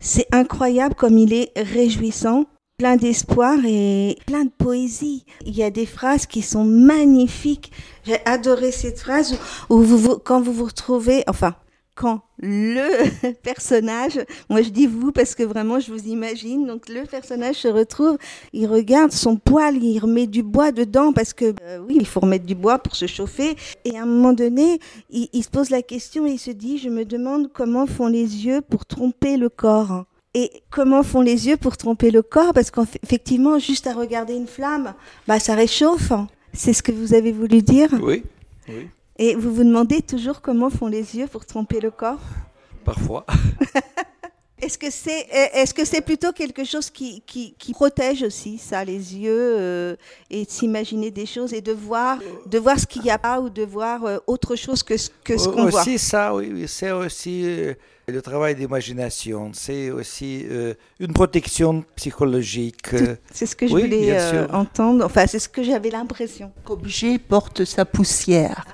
c'est 0.00 0.26
incroyable 0.32 0.94
comme 0.94 1.16
il 1.18 1.32
est 1.32 1.52
réjouissant, 1.56 2.44
plein 2.80 2.96
d'espoir 2.96 3.58
et 3.66 4.16
plein 4.24 4.46
de 4.46 4.50
poésie. 4.56 5.26
Il 5.44 5.54
y 5.54 5.62
a 5.62 5.68
des 5.68 5.84
phrases 5.84 6.24
qui 6.24 6.40
sont 6.40 6.64
magnifiques. 6.64 7.72
J'ai 8.06 8.24
adoré 8.24 8.72
cette 8.72 8.98
phrase 8.98 9.38
où, 9.68 9.82
vous, 9.82 10.16
quand 10.16 10.40
vous 10.40 10.54
vous 10.54 10.64
retrouvez, 10.64 11.22
enfin, 11.28 11.54
quand 11.94 12.22
le 12.38 13.32
personnage, 13.42 14.18
moi 14.48 14.62
je 14.62 14.70
dis 14.70 14.86
vous 14.86 15.12
parce 15.12 15.34
que 15.34 15.42
vraiment 15.42 15.78
je 15.78 15.92
vous 15.92 16.06
imagine, 16.08 16.66
donc 16.66 16.88
le 16.88 17.04
personnage 17.04 17.56
se 17.56 17.68
retrouve, 17.68 18.16
il 18.54 18.66
regarde 18.66 19.12
son 19.12 19.36
poêle, 19.36 19.84
il 19.84 19.98
remet 19.98 20.26
du 20.26 20.42
bois 20.42 20.72
dedans 20.72 21.12
parce 21.12 21.34
que 21.34 21.52
euh, 21.62 21.80
oui, 21.86 21.98
il 22.00 22.06
faut 22.06 22.20
remettre 22.20 22.46
du 22.46 22.54
bois 22.54 22.78
pour 22.78 22.96
se 22.96 23.06
chauffer. 23.06 23.56
Et 23.84 23.98
à 23.98 24.04
un 24.04 24.06
moment 24.06 24.32
donné, 24.32 24.80
il, 25.10 25.28
il 25.34 25.44
se 25.44 25.50
pose 25.50 25.68
la 25.68 25.82
question 25.82 26.26
et 26.26 26.30
il 26.30 26.38
se 26.38 26.50
dit, 26.50 26.78
je 26.78 26.88
me 26.88 27.04
demande 27.04 27.52
comment 27.52 27.86
font 27.86 28.06
les 28.06 28.46
yeux 28.46 28.62
pour 28.62 28.86
tromper 28.86 29.36
le 29.36 29.50
corps. 29.50 30.06
Et 30.34 30.62
comment 30.70 31.02
font 31.02 31.22
les 31.22 31.48
yeux 31.48 31.56
pour 31.56 31.76
tromper 31.76 32.10
le 32.10 32.22
corps? 32.22 32.52
Parce 32.52 32.70
qu'effectivement, 32.70 33.58
juste 33.58 33.86
à 33.86 33.94
regarder 33.94 34.34
une 34.34 34.46
flamme, 34.46 34.94
bah, 35.26 35.40
ça 35.40 35.54
réchauffe. 35.54 36.12
C'est 36.52 36.72
ce 36.72 36.82
que 36.82 36.92
vous 36.92 37.14
avez 37.14 37.32
voulu 37.32 37.62
dire? 37.62 37.88
Oui. 38.00 38.22
oui. 38.68 38.88
Et 39.18 39.34
vous 39.34 39.52
vous 39.52 39.64
demandez 39.64 40.02
toujours 40.02 40.40
comment 40.40 40.70
font 40.70 40.86
les 40.86 41.16
yeux 41.16 41.26
pour 41.26 41.44
tromper 41.46 41.80
le 41.80 41.90
corps? 41.90 42.20
Parfois. 42.84 43.26
Est-ce 44.62 44.76
que 44.76 44.90
c'est 44.90 45.26
est-ce 45.54 45.72
que 45.72 45.84
c'est 45.84 46.02
plutôt 46.02 46.32
quelque 46.32 46.64
chose 46.64 46.90
qui, 46.90 47.22
qui, 47.22 47.54
qui, 47.58 47.72
protège 47.72 48.22
aussi 48.22 48.58
ça 48.58 48.84
les 48.84 49.16
yeux 49.16 49.56
euh, 49.58 49.96
et 50.28 50.44
s'imaginer 50.46 51.10
des 51.10 51.24
choses 51.24 51.54
et 51.54 51.62
de 51.62 51.72
voir 51.72 52.18
de 52.44 52.58
voir 52.58 52.78
ce 52.78 52.86
qu'il 52.86 53.02
n'y 53.02 53.10
a 53.10 53.18
pas 53.18 53.40
ou 53.40 53.48
de 53.48 53.62
voir 53.62 54.04
euh, 54.04 54.18
autre 54.26 54.56
chose 54.56 54.82
que 54.82 54.98
ce 54.98 55.08
que 55.24 55.38
ce 55.38 55.48
qu'on 55.48 55.66
voit? 55.66 55.80
Aussi 55.80 55.98
ça 55.98 56.34
oui, 56.34 56.66
c'est 56.68 56.90
aussi 56.90 57.42
euh, 57.46 57.74
le 58.10 58.22
travail 58.22 58.54
d'imagination, 58.54 59.50
c'est 59.52 59.90
aussi 59.90 60.46
euh, 60.50 60.74
une 60.98 61.12
protection 61.12 61.84
psychologique. 61.96 62.88
C'est 63.32 63.46
ce 63.46 63.56
que 63.56 63.66
je 63.66 63.72
oui, 63.74 63.82
voulais 63.82 64.18
euh, 64.18 64.46
entendre, 64.52 65.04
enfin 65.04 65.26
c'est 65.26 65.38
ce 65.38 65.48
que 65.48 65.62
j'avais 65.62 65.90
l'impression. 65.90 66.52
Qu'objet 66.64 67.18
porte 67.18 67.64
sa 67.64 67.84
poussière. 67.84 68.64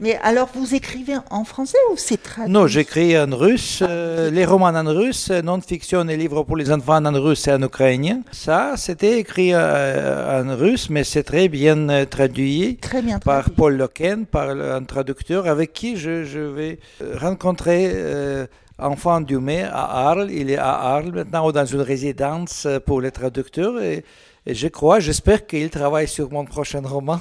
Mais 0.00 0.18
alors, 0.24 0.48
vous 0.52 0.74
écrivez 0.74 1.14
en 1.30 1.44
français 1.44 1.78
ou 1.92 1.94
c'est 1.96 2.20
traduit? 2.20 2.52
Non, 2.52 2.66
j'écris 2.66 3.16
en 3.16 3.30
russe, 3.30 3.80
euh, 3.80 4.28
les 4.28 4.44
romans 4.44 4.66
en 4.66 4.92
russe, 4.92 5.30
non-fiction 5.30 6.08
et 6.08 6.16
livres 6.16 6.42
pour 6.42 6.56
les 6.56 6.72
enfants 6.72 7.04
en 7.04 7.22
russe 7.22 7.46
et 7.46 7.52
en 7.52 7.62
ukrainien. 7.62 8.22
Ça, 8.32 8.74
c'était 8.76 9.20
écrit 9.20 9.52
euh, 9.54 10.42
en 10.42 10.56
russe, 10.56 10.90
mais 10.90 11.04
c'est 11.04 11.22
très 11.22 11.48
bien 11.48 11.88
euh, 11.90 12.06
traduit 12.06 12.76
Très 12.82 13.02
bien 13.02 13.20
par 13.20 13.42
traduit. 13.42 13.56
Paul 13.56 13.76
Loken, 13.76 14.26
par 14.26 14.50
un 14.50 14.82
traducteur 14.82 15.46
avec 15.46 15.72
qui 15.72 15.96
je, 15.96 16.24
je 16.24 16.40
vais 16.40 16.80
rencontrer 17.14 17.92
euh, 17.94 18.46
Enfant 18.78 19.20
du 19.20 19.38
mai 19.38 19.62
à 19.62 20.08
Arles. 20.08 20.30
Il 20.30 20.50
est 20.50 20.56
à 20.56 20.72
Arles 20.72 21.12
maintenant 21.12 21.50
dans 21.52 21.64
une 21.64 21.80
résidence 21.80 22.66
pour 22.86 23.00
les 23.00 23.10
traducteurs 23.10 23.80
et, 23.80 24.04
et 24.46 24.54
je 24.54 24.68
crois, 24.68 25.00
j'espère 25.00 25.46
qu'il 25.46 25.70
travaille 25.70 26.08
sur 26.08 26.30
mon 26.30 26.44
prochain 26.44 26.82
roman. 26.84 27.20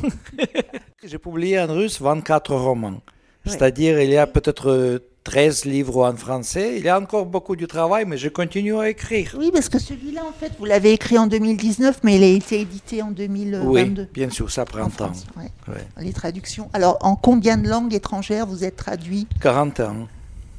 J'ai 1.04 1.18
publié 1.18 1.60
en 1.60 1.68
russe 1.68 2.02
24 2.02 2.56
romans. 2.56 3.02
C'est-à-dire, 3.46 4.00
il 4.00 4.10
y 4.10 4.18
a 4.18 4.26
peut-être 4.26 4.70
euh, 4.70 5.00
13 5.26 5.66
livres 5.66 6.06
en 6.06 6.16
français. 6.16 6.78
Il 6.78 6.84
y 6.84 6.90
a 6.90 7.00
encore 7.00 7.26
beaucoup 7.26 7.56
de 7.56 7.66
travail, 7.66 8.06
mais 8.08 8.18
je 8.18 8.30
continue 8.30 8.78
à 8.78 8.90
écrire. 8.90 9.36
Oui, 9.38 9.52
parce 9.54 9.70
que 9.70 9.80
celui-là, 9.80 10.22
en 10.26 10.32
fait, 10.32 10.54
vous 10.60 10.66
l'avez 10.66 10.94
écrit 10.94 11.18
en 11.18 11.28
2019, 11.28 12.00
mais 12.04 12.16
il 12.16 12.24
a 12.24 12.28
été 12.28 12.62
édité 12.62 13.02
en 13.02 13.12
2022. 13.12 14.02
Oui, 14.02 14.08
bien 14.14 14.30
sûr, 14.30 14.50
ça 14.52 14.66
prend 14.66 14.84
en 14.84 14.90
temps. 14.90 15.14
France, 15.14 15.26
ouais. 15.38 15.52
Ouais. 15.68 15.86
Les 16.04 16.14
traductions. 16.14 16.70
Alors, 16.74 16.98
en 17.02 17.16
combien 17.16 17.58
de 17.58 17.68
langues 17.68 17.94
étrangères 17.94 18.46
vous 18.46 18.64
êtes 18.64 18.76
traduit? 18.78 19.28
40 19.42 19.80
ans. 19.82 20.08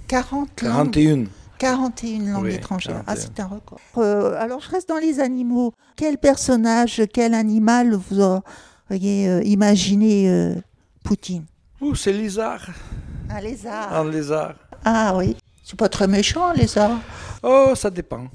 40 0.09 0.63
langues 0.63 0.91
41. 0.93 1.25
41 1.59 2.33
langues 2.33 2.45
Oui, 2.45 2.55
étrangères. 2.55 3.03
Ah, 3.07 3.15
41. 3.15 3.23
c'est 3.23 3.41
un 3.41 3.47
record. 3.47 3.81
Euh, 3.99 4.35
alors, 4.39 4.61
je 4.61 4.71
reste 4.71 4.89
dans 4.89 4.99
les 4.99 5.21
animaux. 5.21 5.73
Quel 5.97 6.19
personnage, 6.19 7.03
quel 7.13 7.35
animal 7.35 7.95
vous 7.95 8.21
auriez 8.21 9.29
euh, 9.29 9.43
imaginé 9.45 10.29
euh, 10.29 10.55
Poutine? 11.05 11.45
Ouh, 11.81 11.95
c'est 11.95 12.13
lézard. 12.13 12.67
Un 13.31 13.41
lézard. 13.41 13.93
Un 13.95 14.11
lézard. 14.11 14.55
Ah 14.85 15.15
oui. 15.17 15.37
C'est 15.65 15.79
pas 15.79 15.89
très 15.89 16.07
méchant, 16.07 16.49
un 16.49 16.55
lézard. 16.55 16.99
Oh, 17.43 17.73
ça 17.75 17.91
dépend. 17.91 18.27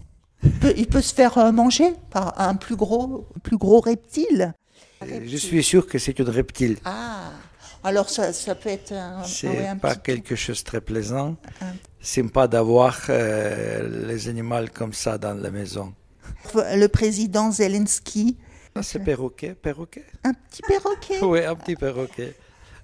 Il 0.44 0.52
peut, 0.52 0.74
il 0.78 0.88
peut 0.88 1.02
se 1.02 1.14
faire 1.14 1.52
manger 1.54 1.94
par 2.10 2.40
un 2.40 2.56
plus 2.56 2.76
gros, 2.76 3.28
plus 3.44 3.58
gros 3.58 3.80
reptile. 3.82 4.54
Je 5.06 5.38
suis 5.38 5.64
sûr 5.64 5.88
que 5.88 5.98
c'est 5.98 6.18
une 6.20 6.30
reptile. 6.30 6.78
Ah, 6.86 7.32
alors 7.84 8.10
ça, 8.10 8.34
ça 8.34 8.56
peut 8.56 8.70
être 8.70 8.92
un, 8.94 9.24
C'est 9.24 9.68
un 9.68 9.78
pas 9.78 9.96
petit- 9.96 10.02
quelque 10.04 10.36
chose 10.36 10.60
de 10.60 10.66
très 10.66 10.82
plaisant. 10.82 11.38
Un- 11.62 11.74
Sympa 12.02 12.48
d'avoir 12.48 12.98
euh, 13.10 14.06
les 14.08 14.30
animaux 14.30 14.66
comme 14.74 14.94
ça 14.94 15.18
dans 15.18 15.34
la 15.34 15.52
maison. 15.52 15.94
Le 16.56 16.88
président 16.88 17.52
Zelensky, 17.52 18.38
Ah, 18.76 18.84
c'est 18.84 19.00
perroquet, 19.00 19.54
perroquet? 19.56 20.06
Un 20.24 20.34
petit 20.34 20.62
perroquet. 20.62 21.20
Oui, 21.22 21.44
un 21.44 21.56
petit 21.56 21.76
perroquet. 21.76 22.36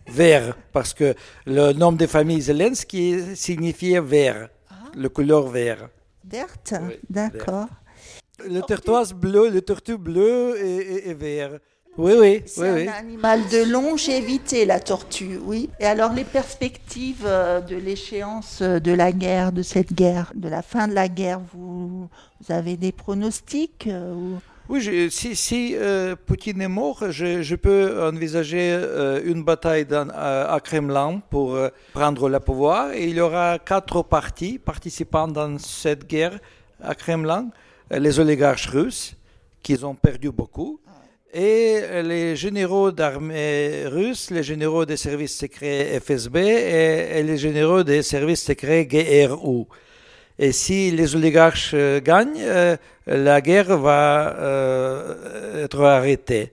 Vert, 0.08 0.56
parce 0.74 0.94
que 0.94 1.16
le 1.46 1.72
nom 1.74 1.92
de 1.92 2.06
famille 2.08 2.42
Zelensky 2.42 3.36
signifiait 3.36 4.02
vert, 4.02 4.50
le 4.96 5.08
couleur 5.10 5.48
vert. 5.48 5.90
Verte, 6.24 6.74
Oui, 6.82 6.96
d'accord. 7.10 7.68
Le 8.46 8.60
tortoise 8.62 9.14
bleu, 9.14 9.50
le 9.50 9.62
tortue 9.62 9.98
bleu 9.98 10.58
et, 10.62 10.76
et- 10.76 11.10
et 11.10 11.14
vert. 11.14 11.60
Oui, 11.98 12.12
oui, 12.20 12.44
C'est 12.46 12.62
oui, 12.62 12.68
un 12.68 12.74
oui. 12.76 12.88
animal 12.90 13.42
de 13.50 13.64
longévité, 13.72 14.66
la 14.66 14.80
tortue, 14.82 15.40
oui. 15.42 15.70
Et 15.80 15.86
alors 15.86 16.12
les 16.14 16.26
perspectives 16.26 17.24
euh, 17.26 17.62
de 17.62 17.78
l'échéance 17.78 18.60
euh, 18.62 18.80
de 18.80 18.92
la 18.92 19.14
guerre, 19.14 19.54
de 19.54 19.62
cette 19.62 19.94
guerre, 19.94 20.34
de 20.36 20.50
la 20.50 20.62
fin 20.62 20.90
de 20.90 20.94
la 20.94 21.08
guerre, 21.08 21.40
vous, 21.54 22.10
vous 22.42 22.52
avez 22.54 22.76
des 22.76 22.92
pronostics 22.92 23.88
euh, 23.88 24.14
ou- 24.14 24.40
Oui, 24.68 24.82
je- 24.82 25.08
si, 25.10 25.38
si 25.38 25.74
euh, 25.76 26.16
Poutine 26.26 26.62
est 26.62 26.68
mort, 26.68 27.00
je, 27.12 27.42
je 27.42 27.56
peux 27.56 28.04
envisager 28.06 28.72
euh, 28.74 29.22
une 29.24 29.44
bataille 29.46 29.86
dans- 29.86 30.10
à, 30.14 30.52
à 30.54 30.60
Kremlin 30.60 31.22
pour 31.30 31.56
euh, 31.56 31.70
prendre 31.94 32.28
le 32.28 32.40
pouvoir. 32.42 32.92
Et 32.92 33.06
il 33.08 33.16
y 33.16 33.22
aura 33.22 33.58
quatre 33.58 34.04
partis 34.04 34.60
participants 34.60 35.30
dans 35.30 35.58
cette 35.60 36.06
guerre 36.10 36.40
à 36.84 36.94
Kremlin. 36.94 37.48
Les 37.90 38.20
oligarches 38.20 38.68
russes, 38.68 39.16
qui 39.64 39.84
ont 39.84 39.96
perdu 39.96 40.30
beaucoup, 40.32 40.80
et 41.36 42.02
les 42.02 42.38
généraux 42.38 42.92
d'armée 42.94 43.84
russes, 43.88 44.32
les 44.32 44.42
généraux 44.42 44.86
des 44.86 44.96
services 44.96 45.38
secrets 45.38 46.00
FSB 46.00 46.38
et, 46.38 47.22
les 47.24 47.38
généraux 47.38 47.84
des 47.84 48.04
services 48.04 48.44
secrets 48.44 48.86
GRU. 48.86 49.66
Et 50.40 50.54
si 50.54 50.92
les 50.92 51.14
oligarches 51.14 51.72
euh, 51.74 52.00
gagnent, 52.00 52.40
euh, 52.40 52.78
la 53.06 53.42
guerre 53.42 53.78
va 53.78 54.34
euh, 54.38 55.66
être 55.66 55.82
arrêtée. 55.84 56.52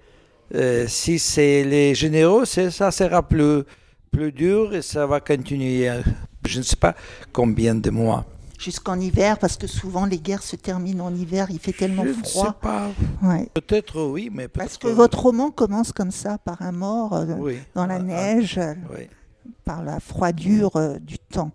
Si 0.86 1.18
c'est 1.18 1.64
les 1.64 1.94
généraux, 1.94 2.44
ça 2.44 2.90
sera 2.90 3.26
plus, 3.26 3.62
plus 4.10 4.32
dur 4.32 4.74
et 4.74 4.82
ça 4.82 5.06
va 5.06 5.20
continuer. 5.20 5.88
euh, 5.88 6.02
Je 6.46 6.58
ne 6.58 6.64
sais 6.64 6.76
pas 6.76 6.94
combien 7.32 7.74
de 7.74 7.88
mois. 7.90 8.26
Jusqu'en 8.62 8.98
hiver, 9.00 9.38
parce 9.38 9.56
que 9.56 9.66
souvent 9.66 10.06
les 10.06 10.18
guerres 10.18 10.42
se 10.42 10.56
terminent 10.56 11.04
en 11.06 11.14
hiver, 11.14 11.48
il 11.50 11.58
fait 11.58 11.72
tellement 11.72 12.04
Je 12.04 12.10
ne 12.10 12.14
sais 12.24 12.30
froid. 12.30 12.52
pas. 12.52 12.88
Ouais. 13.22 13.48
Peut-être 13.54 14.02
oui, 14.02 14.30
mais 14.32 14.48
peut-être. 14.48 14.66
Parce 14.66 14.78
que 14.78 14.88
votre 14.88 15.18
roman 15.20 15.50
commence 15.50 15.92
comme 15.92 16.10
ça, 16.12 16.38
par 16.38 16.62
un 16.62 16.72
mort 16.72 17.12
euh, 17.14 17.26
Oui. 17.38 17.58
dans 17.74 17.86
la 17.86 17.96
Ah, 17.96 17.98
neige, 17.98 18.58
euh, 18.58 18.74
ah, 18.76 18.88
oui. 18.96 19.08
par 19.64 19.82
la 19.82 19.98
froidure 20.00 20.76
euh, 20.76 20.98
du 20.98 21.18
temps. 21.18 21.50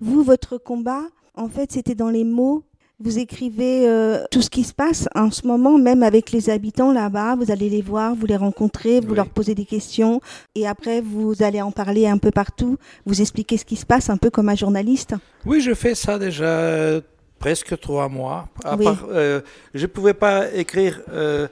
Vous, 0.00 0.22
votre 0.22 0.56
combat, 0.58 1.02
en 1.34 1.48
fait, 1.48 1.72
c'était 1.72 1.94
dans 1.94 2.10
les 2.10 2.24
mots. 2.24 2.64
Vous 2.98 3.18
écrivez 3.18 3.86
euh, 3.86 4.24
tout 4.30 4.40
ce 4.40 4.48
qui 4.48 4.64
se 4.64 4.72
passe 4.72 5.06
en 5.14 5.30
ce 5.30 5.46
moment, 5.46 5.76
même 5.76 6.02
avec 6.02 6.32
les 6.32 6.48
habitants 6.48 6.94
là-bas. 6.94 7.36
Vous 7.36 7.50
allez 7.50 7.68
les 7.68 7.82
voir, 7.82 8.14
vous 8.14 8.24
les 8.24 8.36
rencontrer, 8.36 9.00
vous 9.00 9.10
Oui. 9.10 9.16
leur 9.16 9.28
posez 9.28 9.54
des 9.54 9.66
questions. 9.66 10.22
Et 10.54 10.66
après, 10.66 11.02
vous 11.02 11.42
allez 11.42 11.60
en 11.60 11.70
parler 11.72 12.06
un 12.06 12.16
peu 12.16 12.30
partout. 12.30 12.78
Vous 13.04 13.20
expliquez 13.20 13.58
ce 13.58 13.66
qui 13.66 13.76
se 13.76 13.84
passe, 13.84 14.08
un 14.08 14.16
peu 14.16 14.30
comme 14.30 14.48
un 14.48 14.54
journaliste. 14.54 15.14
Oui, 15.44 15.60
je 15.60 15.74
fais 15.74 15.94
ça 15.94 16.18
déjà 16.18 16.44
euh, 16.46 17.02
presque 17.38 17.78
trois 17.80 18.08
mois. 18.08 18.48
À 18.64 18.76
Oui. 18.78 18.84
part, 18.86 19.04
euh, 19.10 19.42
je 19.74 19.82
ne 19.82 19.88
pouvais 19.88 20.14
pas 20.14 20.50
écrire 20.54 21.02
euh, 21.12 21.48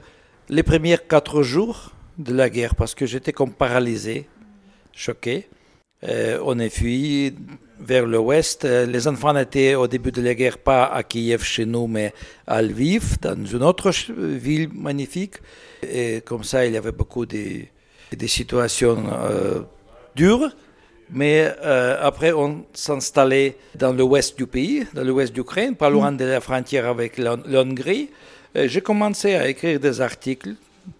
les 0.49 0.63
premiers 0.63 0.97
quatre 0.97 1.43
jours 1.43 1.91
de 2.17 2.33
la 2.33 2.49
guerre 2.49 2.73
parce 2.73 2.95
que 2.95 3.05
j'étais 3.05 3.33
comme 3.33 3.51
paralysé, 3.51 4.27
choqué. 4.93 5.47
Euh, 6.07 6.39
on 6.43 6.59
est 6.59 6.69
fui 6.69 7.33
vers 7.79 8.05
l'ouest. 8.05 8.63
Euh, 8.65 8.85
Les 8.85 9.07
enfants 9.07 9.35
étaient 9.37 9.75
au 9.75 9.87
début 9.87 10.11
de 10.11 10.21
la 10.21 10.33
guerre 10.35 10.57
pas 10.59 10.85
à 10.85 11.03
Kiev 11.03 11.43
chez 11.43 11.65
nous, 11.65 11.87
mais 11.87 12.13
à 12.47 12.61
Lviv, 12.61 13.17
dans 13.21 13.43
une 13.45 13.63
autre 13.63 13.91
ville 14.09 14.69
magnifique. 14.73 15.35
Et 15.81 16.21
comme 16.21 16.43
ça, 16.43 16.65
il 16.65 16.73
y 16.73 16.77
avait 16.77 16.91
beaucoup 16.91 17.25
de, 17.25 17.61
des 18.15 18.27
situations 18.27 19.03
euh, 19.13 19.61
dures. 20.15 20.49
Mais 21.11 21.53
euh, 21.63 21.97
après, 22.01 22.31
on 22.33 22.65
s'installait 22.73 23.57
dans 23.75 23.93
l'ouest 23.93 24.35
du 24.37 24.47
pays, 24.47 24.85
dans 24.93 25.03
l'ouest 25.03 25.31
d'Ukraine, 25.33 25.75
pas 25.75 25.89
loin 25.91 26.11
de 26.11 26.25
la 26.25 26.41
frontière 26.41 26.87
avec 26.87 27.17
la- 27.19 27.37
la 27.45 27.61
Hongrie. 27.61 28.09
Euh, 28.57 28.67
J'ai 28.67 28.81
commencé 28.81 29.35
à 29.35 29.47
écrire 29.47 29.79
des 29.79 30.01
articles, 30.01 30.55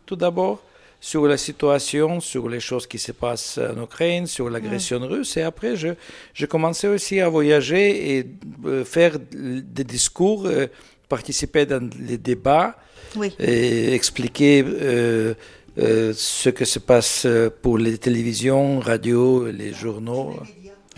tout 0.06 0.16
d'abord, 0.16 0.62
sur 1.00 1.28
la 1.28 1.38
situation, 1.38 2.20
sur 2.20 2.50
les 2.50 2.60
choses 2.60 2.88
qui 2.88 2.98
se 3.00 3.12
passent 3.12 3.60
en 3.60 3.82
Ukraine, 3.84 4.26
sur 4.28 4.50
l'agression 4.50 5.00
russe. 5.00 5.38
Et 5.38 5.44
après, 5.44 5.76
je, 5.76 5.90
je 6.34 6.46
commençais 6.46 6.88
aussi 6.88 7.20
à 7.20 7.30
voyager 7.30 8.18
et 8.18 8.26
euh, 8.66 8.84
faire 8.84 9.18
des 9.20 9.84
discours, 9.84 10.46
euh, 10.46 10.68
participer 11.10 11.66
dans 11.66 11.88
les 12.00 12.18
débats 12.18 12.76
Oui. 13.16 13.34
et 13.40 13.94
expliquer 13.94 14.64
euh, 14.66 15.34
ce 15.78 16.50
que 16.50 16.66
se 16.66 16.80
passe 16.80 17.28
pour 17.62 17.78
les 17.78 17.98
télévisions, 17.98 18.80
radios, 18.80 19.46
les 19.52 19.74
journaux. 19.74 20.40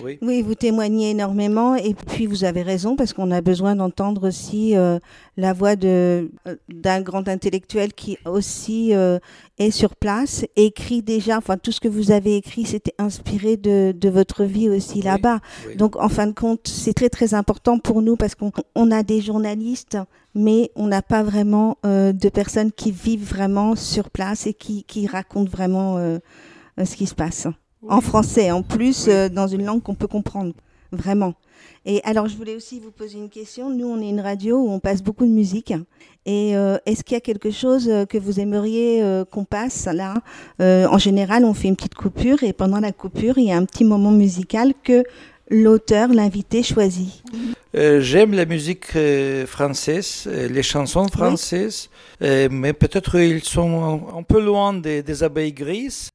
Oui. 0.03 0.17
Oui, 0.21 0.41
vous 0.41 0.55
témoignez 0.55 1.11
énormément 1.11 1.75
et 1.75 1.93
puis 1.93 2.25
vous 2.27 2.43
avez 2.43 2.61
raison 2.61 2.95
parce 2.95 3.13
qu'on 3.13 3.31
a 3.31 3.41
besoin 3.41 3.75
d'entendre 3.75 4.27
aussi 4.27 4.75
euh, 4.77 4.99
la 5.37 5.53
voix 5.53 5.75
de 5.75 6.29
euh, 6.47 6.55
d'un 6.69 7.01
grand 7.01 7.27
intellectuel 7.27 7.93
qui 7.93 8.17
aussi 8.25 8.93
euh, 8.93 9.19
est 9.57 9.71
sur 9.71 9.95
place, 9.95 10.45
écrit 10.55 11.01
déjà, 11.01 11.37
enfin 11.37 11.57
tout 11.57 11.71
ce 11.71 11.79
que 11.79 11.87
vous 11.87 12.11
avez 12.11 12.35
écrit, 12.37 12.65
c'était 12.65 12.93
inspiré 12.99 13.57
de, 13.57 13.93
de 13.97 14.09
votre 14.09 14.43
vie 14.43 14.69
aussi 14.69 14.97
Oui, 14.99 15.03
là-bas. 15.03 15.39
oui. 15.67 15.75
Donc 15.75 15.95
en 15.95 16.09
fin 16.09 16.27
de 16.27 16.33
compte, 16.33 16.67
c'est 16.67 16.93
très 16.93 17.09
très 17.09 17.33
important 17.33 17.79
pour 17.79 18.01
nous 18.01 18.15
parce 18.15 18.35
qu'on 18.35 18.51
on 18.75 18.91
a 18.91 19.03
des 19.03 19.21
journalistes, 19.21 19.97
mais 20.35 20.71
on 20.75 20.87
n'a 20.87 21.01
pas 21.01 21.23
vraiment 21.23 21.77
euh, 21.85 22.13
de 22.13 22.29
personnes 22.29 22.71
qui 22.71 22.91
vivent 22.91 23.27
vraiment 23.27 23.75
sur 23.75 24.09
place 24.09 24.45
et 24.47 24.53
qui, 24.53 24.83
qui 24.83 25.07
racontent 25.07 25.49
vraiment 25.49 25.97
ce 26.77 26.95
qui 26.95 27.07
se 27.07 27.15
passe. 27.15 27.47
En 27.89 28.01
français, 28.01 28.51
en 28.51 28.63
plus, 28.63 29.07
euh, 29.07 29.29
dans 29.29 29.47
une 29.47 29.63
langue 29.65 29.81
qu'on 29.81 29.95
peut 29.95 30.07
comprendre, 30.07 30.53
vraiment. 30.91 31.33
Et 31.85 32.01
alors, 32.03 32.27
je 32.27 32.35
voulais 32.35 32.55
aussi 32.55 32.79
vous 32.79 32.91
poser 32.91 33.17
une 33.17 33.29
question. 33.29 33.69
Nous, 33.69 33.87
on 33.87 34.01
est 34.01 34.09
une 34.09 34.19
radio 34.19 34.57
où 34.57 34.69
on 34.69 34.79
passe 34.79 35.01
beaucoup 35.01 35.25
de 35.25 35.31
musique. 35.31 35.73
Et 36.25 36.55
euh, 36.57 36.77
est-ce 36.85 37.03
qu'il 37.03 37.15
y 37.15 37.17
a 37.17 37.21
quelque 37.21 37.49
chose 37.51 37.87
euh, 37.89 38.05
que 38.05 38.17
vous 38.17 38.39
aimeriez 38.41 39.01
euh, 39.01 39.23
qu'on 39.23 39.45
passe 39.45 39.85
là 39.85 40.15
Euh, 40.61 40.85
En 40.87 40.97
général, 40.97 41.45
on 41.45 41.53
fait 41.53 41.69
une 41.69 41.77
petite 41.77 41.95
coupure 41.95 42.43
et 42.43 42.51
pendant 42.51 42.79
la 42.81 42.91
coupure, 42.91 43.37
il 43.37 43.45
y 43.45 43.51
a 43.51 43.57
un 43.57 43.63
petit 43.65 43.85
moment 43.85 44.11
musical 44.11 44.73
que 44.83 45.03
l'auteur, 45.49 46.09
l'invité 46.09 46.61
choisit. 46.63 47.23
Euh, 47.75 48.01
J'aime 48.01 48.33
la 48.33 48.45
musique 48.45 48.95
euh, 48.97 49.45
française, 49.45 50.27
les 50.27 50.63
chansons 50.63 51.07
françaises, 51.07 51.89
euh, 52.21 52.49
mais 52.51 52.73
peut-être 52.73 53.17
ils 53.19 53.43
sont 53.43 53.83
un, 54.13 54.19
un 54.19 54.23
peu 54.23 54.41
loin 54.41 54.73
des, 54.73 55.01
des 55.03 55.23
abeilles 55.23 55.53
grises. 55.53 56.09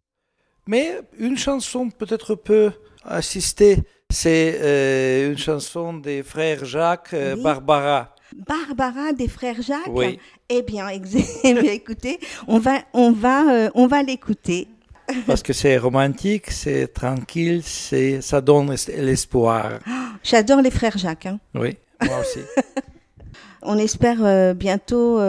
Mais 0.67 1.01
une 1.19 1.37
chanson 1.37 1.91
peut-être 1.91 2.35
peut 2.35 2.73
assister. 3.05 3.79
C'est 4.11 4.59
euh, 4.61 5.31
une 5.33 5.39
chanson 5.39 5.95
des 5.95 6.23
frères 6.23 6.65
Jacques, 6.65 7.15
euh, 7.15 7.35
Oui. 7.35 7.43
Barbara. 7.43 8.15
Barbara 8.47 9.13
des 9.13 9.29
frères 9.29 9.61
Jacques. 9.63 9.89
Oui. 9.89 10.19
Eh 10.49 10.63
bien, 10.63 10.87
eh 11.45 11.51
écoutez, 11.73 12.19
on 12.47 12.59
va, 12.59 12.79
on 12.93 13.13
va, 13.13 13.53
euh, 13.53 13.71
on 13.75 13.87
va 13.87 14.03
l'écouter. 14.03 14.69
Parce 15.27 15.43
que 15.43 15.53
c'est 15.53 15.77
romantique, 15.79 16.51
c'est 16.51 16.89
tranquille, 16.93 17.63
c'est, 17.65 18.21
ça 18.21 18.41
donne 18.41 18.73
es- 18.73 19.03
l'espoir. 19.03 19.81
J'adore 20.23 20.61
les 20.63 20.71
frères 20.71 20.97
Jacques. 20.97 21.27
hein. 21.27 21.41
Oui, 21.55 21.77
moi 22.05 22.21
aussi. 22.21 22.41
On 23.65 23.79
espère 23.79 24.55
bientôt 24.57 25.21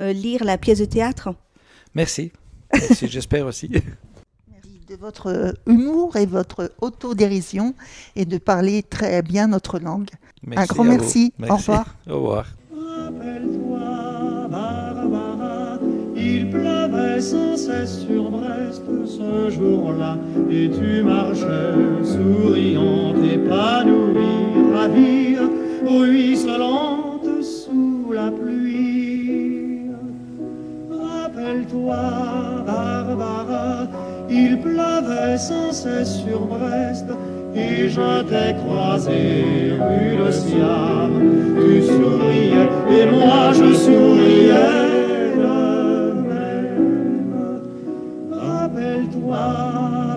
lire 0.00 0.42
la 0.44 0.58
pièce 0.58 0.80
de 0.80 0.84
théâtre. 0.86 1.32
Merci. 1.94 2.32
Merci, 2.72 3.06
j'espère 3.08 3.46
aussi. 3.46 3.70
De 4.90 4.96
votre 4.96 5.28
euh, 5.28 5.52
humour 5.68 6.16
et 6.16 6.26
votre 6.26 6.72
autodérision 6.80 7.74
et 8.16 8.24
de 8.24 8.38
parler 8.38 8.82
très 8.82 9.22
bien 9.22 9.46
notre 9.46 9.78
langue. 9.78 10.08
Merci 10.44 10.68
grand 10.68 10.82
merci. 10.82 11.32
Au 11.48 11.54
revoir. 11.54 11.94
Au 12.08 12.14
revoir. 12.14 12.46
Rappelle-toi, 12.74 14.48
Barbara, 14.50 15.78
il 16.16 16.50
pleuvait 16.50 17.20
sans 17.20 17.56
cesse 17.56 18.00
sur 18.00 18.32
Brest 18.32 18.82
ce 19.06 19.50
jour-là, 19.50 20.18
et 20.50 20.68
tu 20.68 21.04
marchais 21.04 22.02
souriante, 22.02 23.22
épanouie, 23.22 24.74
ravie, 24.74 25.36
ruisselante 25.86 27.44
sous 27.44 28.10
la 28.12 28.32
pluie. 28.32 29.82
Rappelle-toi, 30.90 32.64
Il 34.32 34.60
pleuvait 34.60 35.36
sans 35.36 35.72
cesse 35.72 36.22
sur 36.22 36.40
Brest, 36.46 37.06
et 37.54 37.88
je 37.88 38.22
t'ai 38.22 38.54
croisé 38.62 39.74
rue 39.80 40.16
de 40.24 40.30
Siam. 40.30 41.10
Tu 41.56 41.82
souriais, 41.82 42.68
et 42.88 43.06
moi 43.10 43.52
je 43.52 43.74
souriais. 43.74 44.90
Rappelle-toi, 48.32 49.46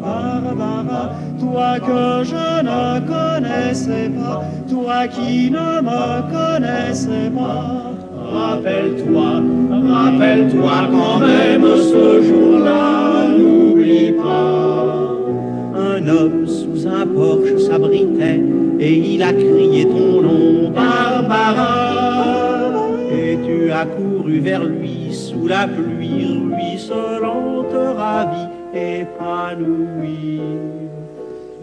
Barbara, 0.04 1.10
toi 1.40 1.80
que 1.80 2.24
je 2.24 2.46
ne 2.70 3.00
connaissais 3.08 4.10
pas, 4.10 4.44
toi 4.70 5.08
qui 5.08 5.50
ne 5.50 5.82
me 5.82 6.22
connaissais 6.32 7.32
pas. 7.32 7.93
Rappelle-toi, 8.34 9.44
rappelle-toi 9.88 10.72
quand 10.92 11.20
même 11.20 11.66
ce 11.78 12.24
jour-là, 12.24 13.28
n'oublie 13.28 14.12
pas. 14.14 15.12
Un 15.76 16.08
homme 16.08 16.48
sous 16.48 16.88
un 16.88 17.06
porche 17.06 17.56
s'abritait 17.58 18.42
et 18.80 19.14
il 19.14 19.22
a 19.22 19.34
crié 19.34 19.86
ton 19.86 20.22
nom, 20.24 20.72
Barbara. 20.72 21.94
Et 23.12 23.38
tu 23.46 23.72
as 23.72 23.86
couru 23.86 24.40
vers 24.40 24.64
lui 24.64 25.14
sous 25.14 25.46
la 25.48 25.68
pluie 25.68 26.26
ruisselante, 26.26 27.76
ravie, 27.96 28.48
épanouie. 28.74 30.42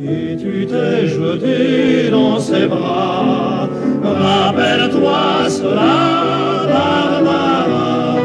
Et 0.03 0.35
tu 0.35 0.67
t'es 0.67 1.09
jeté 1.09 2.09
dans 2.11 2.39
ses 2.39 2.67
bras. 2.67 3.69
Rappelle-toi 4.03 5.51
cela, 5.51 6.25
Barbara. 6.67 8.17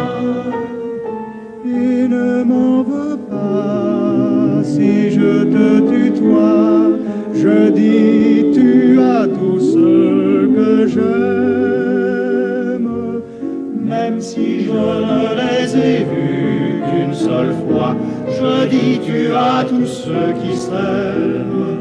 Et 1.65 2.07
ne 2.07 2.43
m'en 2.43 2.81
veux 2.81 3.17
pas 3.29 4.63
si 4.63 5.11
je 5.11 5.43
te 5.43 5.79
tutoie. 5.91 6.91
Je 7.33 7.69
dis 7.71 8.53
tu 8.53 9.01
as 9.01 9.27
tout 9.27 9.59
ce 9.59 10.45
que 10.55 10.87
j'aime. 10.87 11.59
Même 13.81 14.21
si 14.21 14.63
je 14.63 14.71
ne 14.71 15.35
les 15.35 15.75
ai 15.75 16.05
vus 16.05 16.24
je 18.37 18.67
dis 18.67 18.99
tu 18.99 19.33
as 19.33 19.63
tous 19.63 19.85
ceux 19.85 20.33
qui 20.41 20.55
s'aiment. 20.55 21.79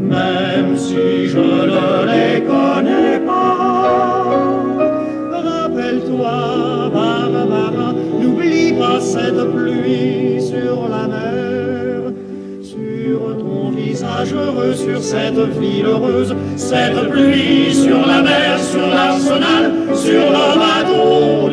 Même 0.00 0.76
si 0.76 1.28
je 1.28 1.38
ne 1.38 2.04
les 2.12 2.42
connais 2.42 3.18
pas. 3.26 4.24
Rappelle-toi, 5.32 6.90
Barbara, 6.92 7.94
n'oublie 8.20 8.72
pas 8.72 9.00
cette 9.00 9.42
pluie 9.52 10.40
sur 10.40 10.88
la 10.88 11.08
mer, 11.08 12.12
sur 12.62 13.38
ton 13.38 13.70
visage 13.70 14.34
heureux, 14.34 14.74
sur 14.74 15.02
cette 15.02 15.42
ville 15.58 15.86
heureuse, 15.86 16.34
cette 16.56 17.10
pluie 17.10 17.74
sur 17.74 18.06
la 18.06 18.22
mer, 18.22 18.58
sur 18.60 18.86
l'arsenal, 18.86 19.72
sur 19.94 20.30
le 20.36 20.46
bateau 20.60 21.48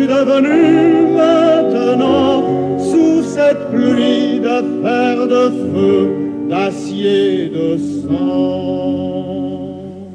qu'es-tu 0.00 0.06
devenue 0.06 1.12
maintenant 1.14 2.78
sous 2.78 3.22
cette 3.22 3.70
pluie 3.70 4.40
de 4.40 4.62
fer, 4.82 5.26
de 5.26 5.50
feu, 5.72 6.10
d'acier, 6.48 7.48
de 7.48 7.78
sang. 7.78 8.96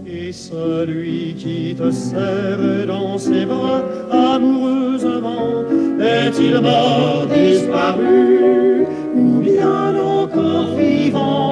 Et 0.06 0.32
celui 0.32 1.36
qui 1.38 1.76
te 1.76 1.91
serre 1.91 2.88
dans 2.88 3.17
ses 3.17 3.45
bras 3.45 3.84
amoureusement, 4.12 5.63
est-il 6.00 6.60
mort, 6.62 7.28
disparu, 7.34 8.86
ou 9.15 9.39
bien 9.39 9.95
encore 9.95 10.76
vivant? 10.78 11.52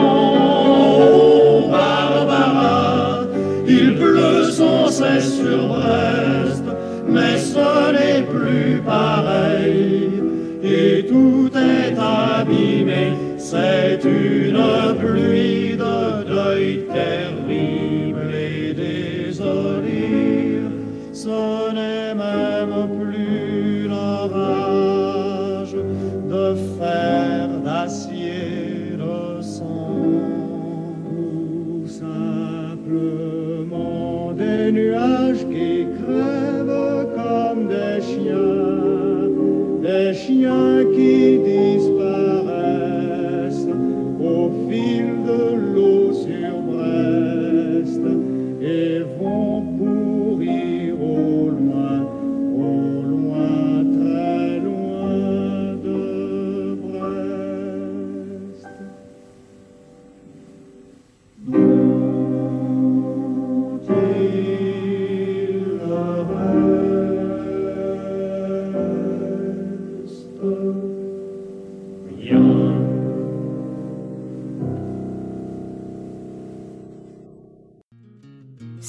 Oh 1.05 1.69
Barbara, 1.71 3.25
il 3.67 3.95
pleut 3.95 4.43
sans 4.51 4.87
cesse 4.87 5.35
sur 5.35 5.67
Brest, 5.67 6.32
mais 7.13 7.37
ce 7.37 7.91
n'est 7.95 8.23
plus 8.23 8.81
pareil. 8.81 10.09
Et 10.63 11.05
tout 11.07 11.51
est 11.55 11.95
abîmé, 11.99 13.13
c'est 13.37 13.99
une 14.03 14.61
pluie 14.99 15.77
de 15.77 16.23
deuil 16.33 16.85
terrible 16.87 18.33
et 18.33 18.73
désolé. 18.73 20.61
Ce 21.11 21.73
n'est 21.77 22.13
même 22.15 22.87
plus 22.97 23.87
l'orage 23.87 24.62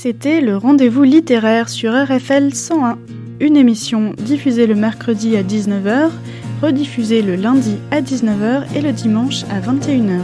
C'était 0.05 0.43
le 0.43 0.59
rendez-vous 0.59 1.03
littéraire 1.03 1.71
sur 1.71 1.95
RFL 1.95 2.53
101, 2.53 2.99
une 3.41 3.57
émission 3.57 4.13
diffusée 4.19 4.67
le 4.67 4.75
mercredi 4.75 5.35
à 5.35 5.43
19h, 5.43 6.11
rediffusée 6.61 7.23
le 7.23 7.37
lundi 7.37 7.79
à 7.91 8.03
19h 8.03 8.65
et 8.77 8.83
le 8.83 8.93
dimanche 8.93 9.45
à 9.45 9.61
21h. 9.61 10.21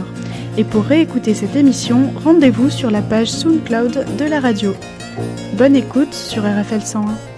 Et 0.59 0.65
pour 0.65 0.83
réécouter 0.83 1.33
cette 1.33 1.55
émission, 1.55 2.13
rendez-vous 2.23 2.69
sur 2.69 2.91
la 2.91 3.01
page 3.01 3.31
SoundCloud 3.31 4.05
de 4.19 4.25
la 4.25 4.39
radio. 4.39 4.75
Bonne 5.57 5.75
écoute 5.75 6.13
sur 6.13 6.43
RFL 6.43 6.83
101. 6.83 7.30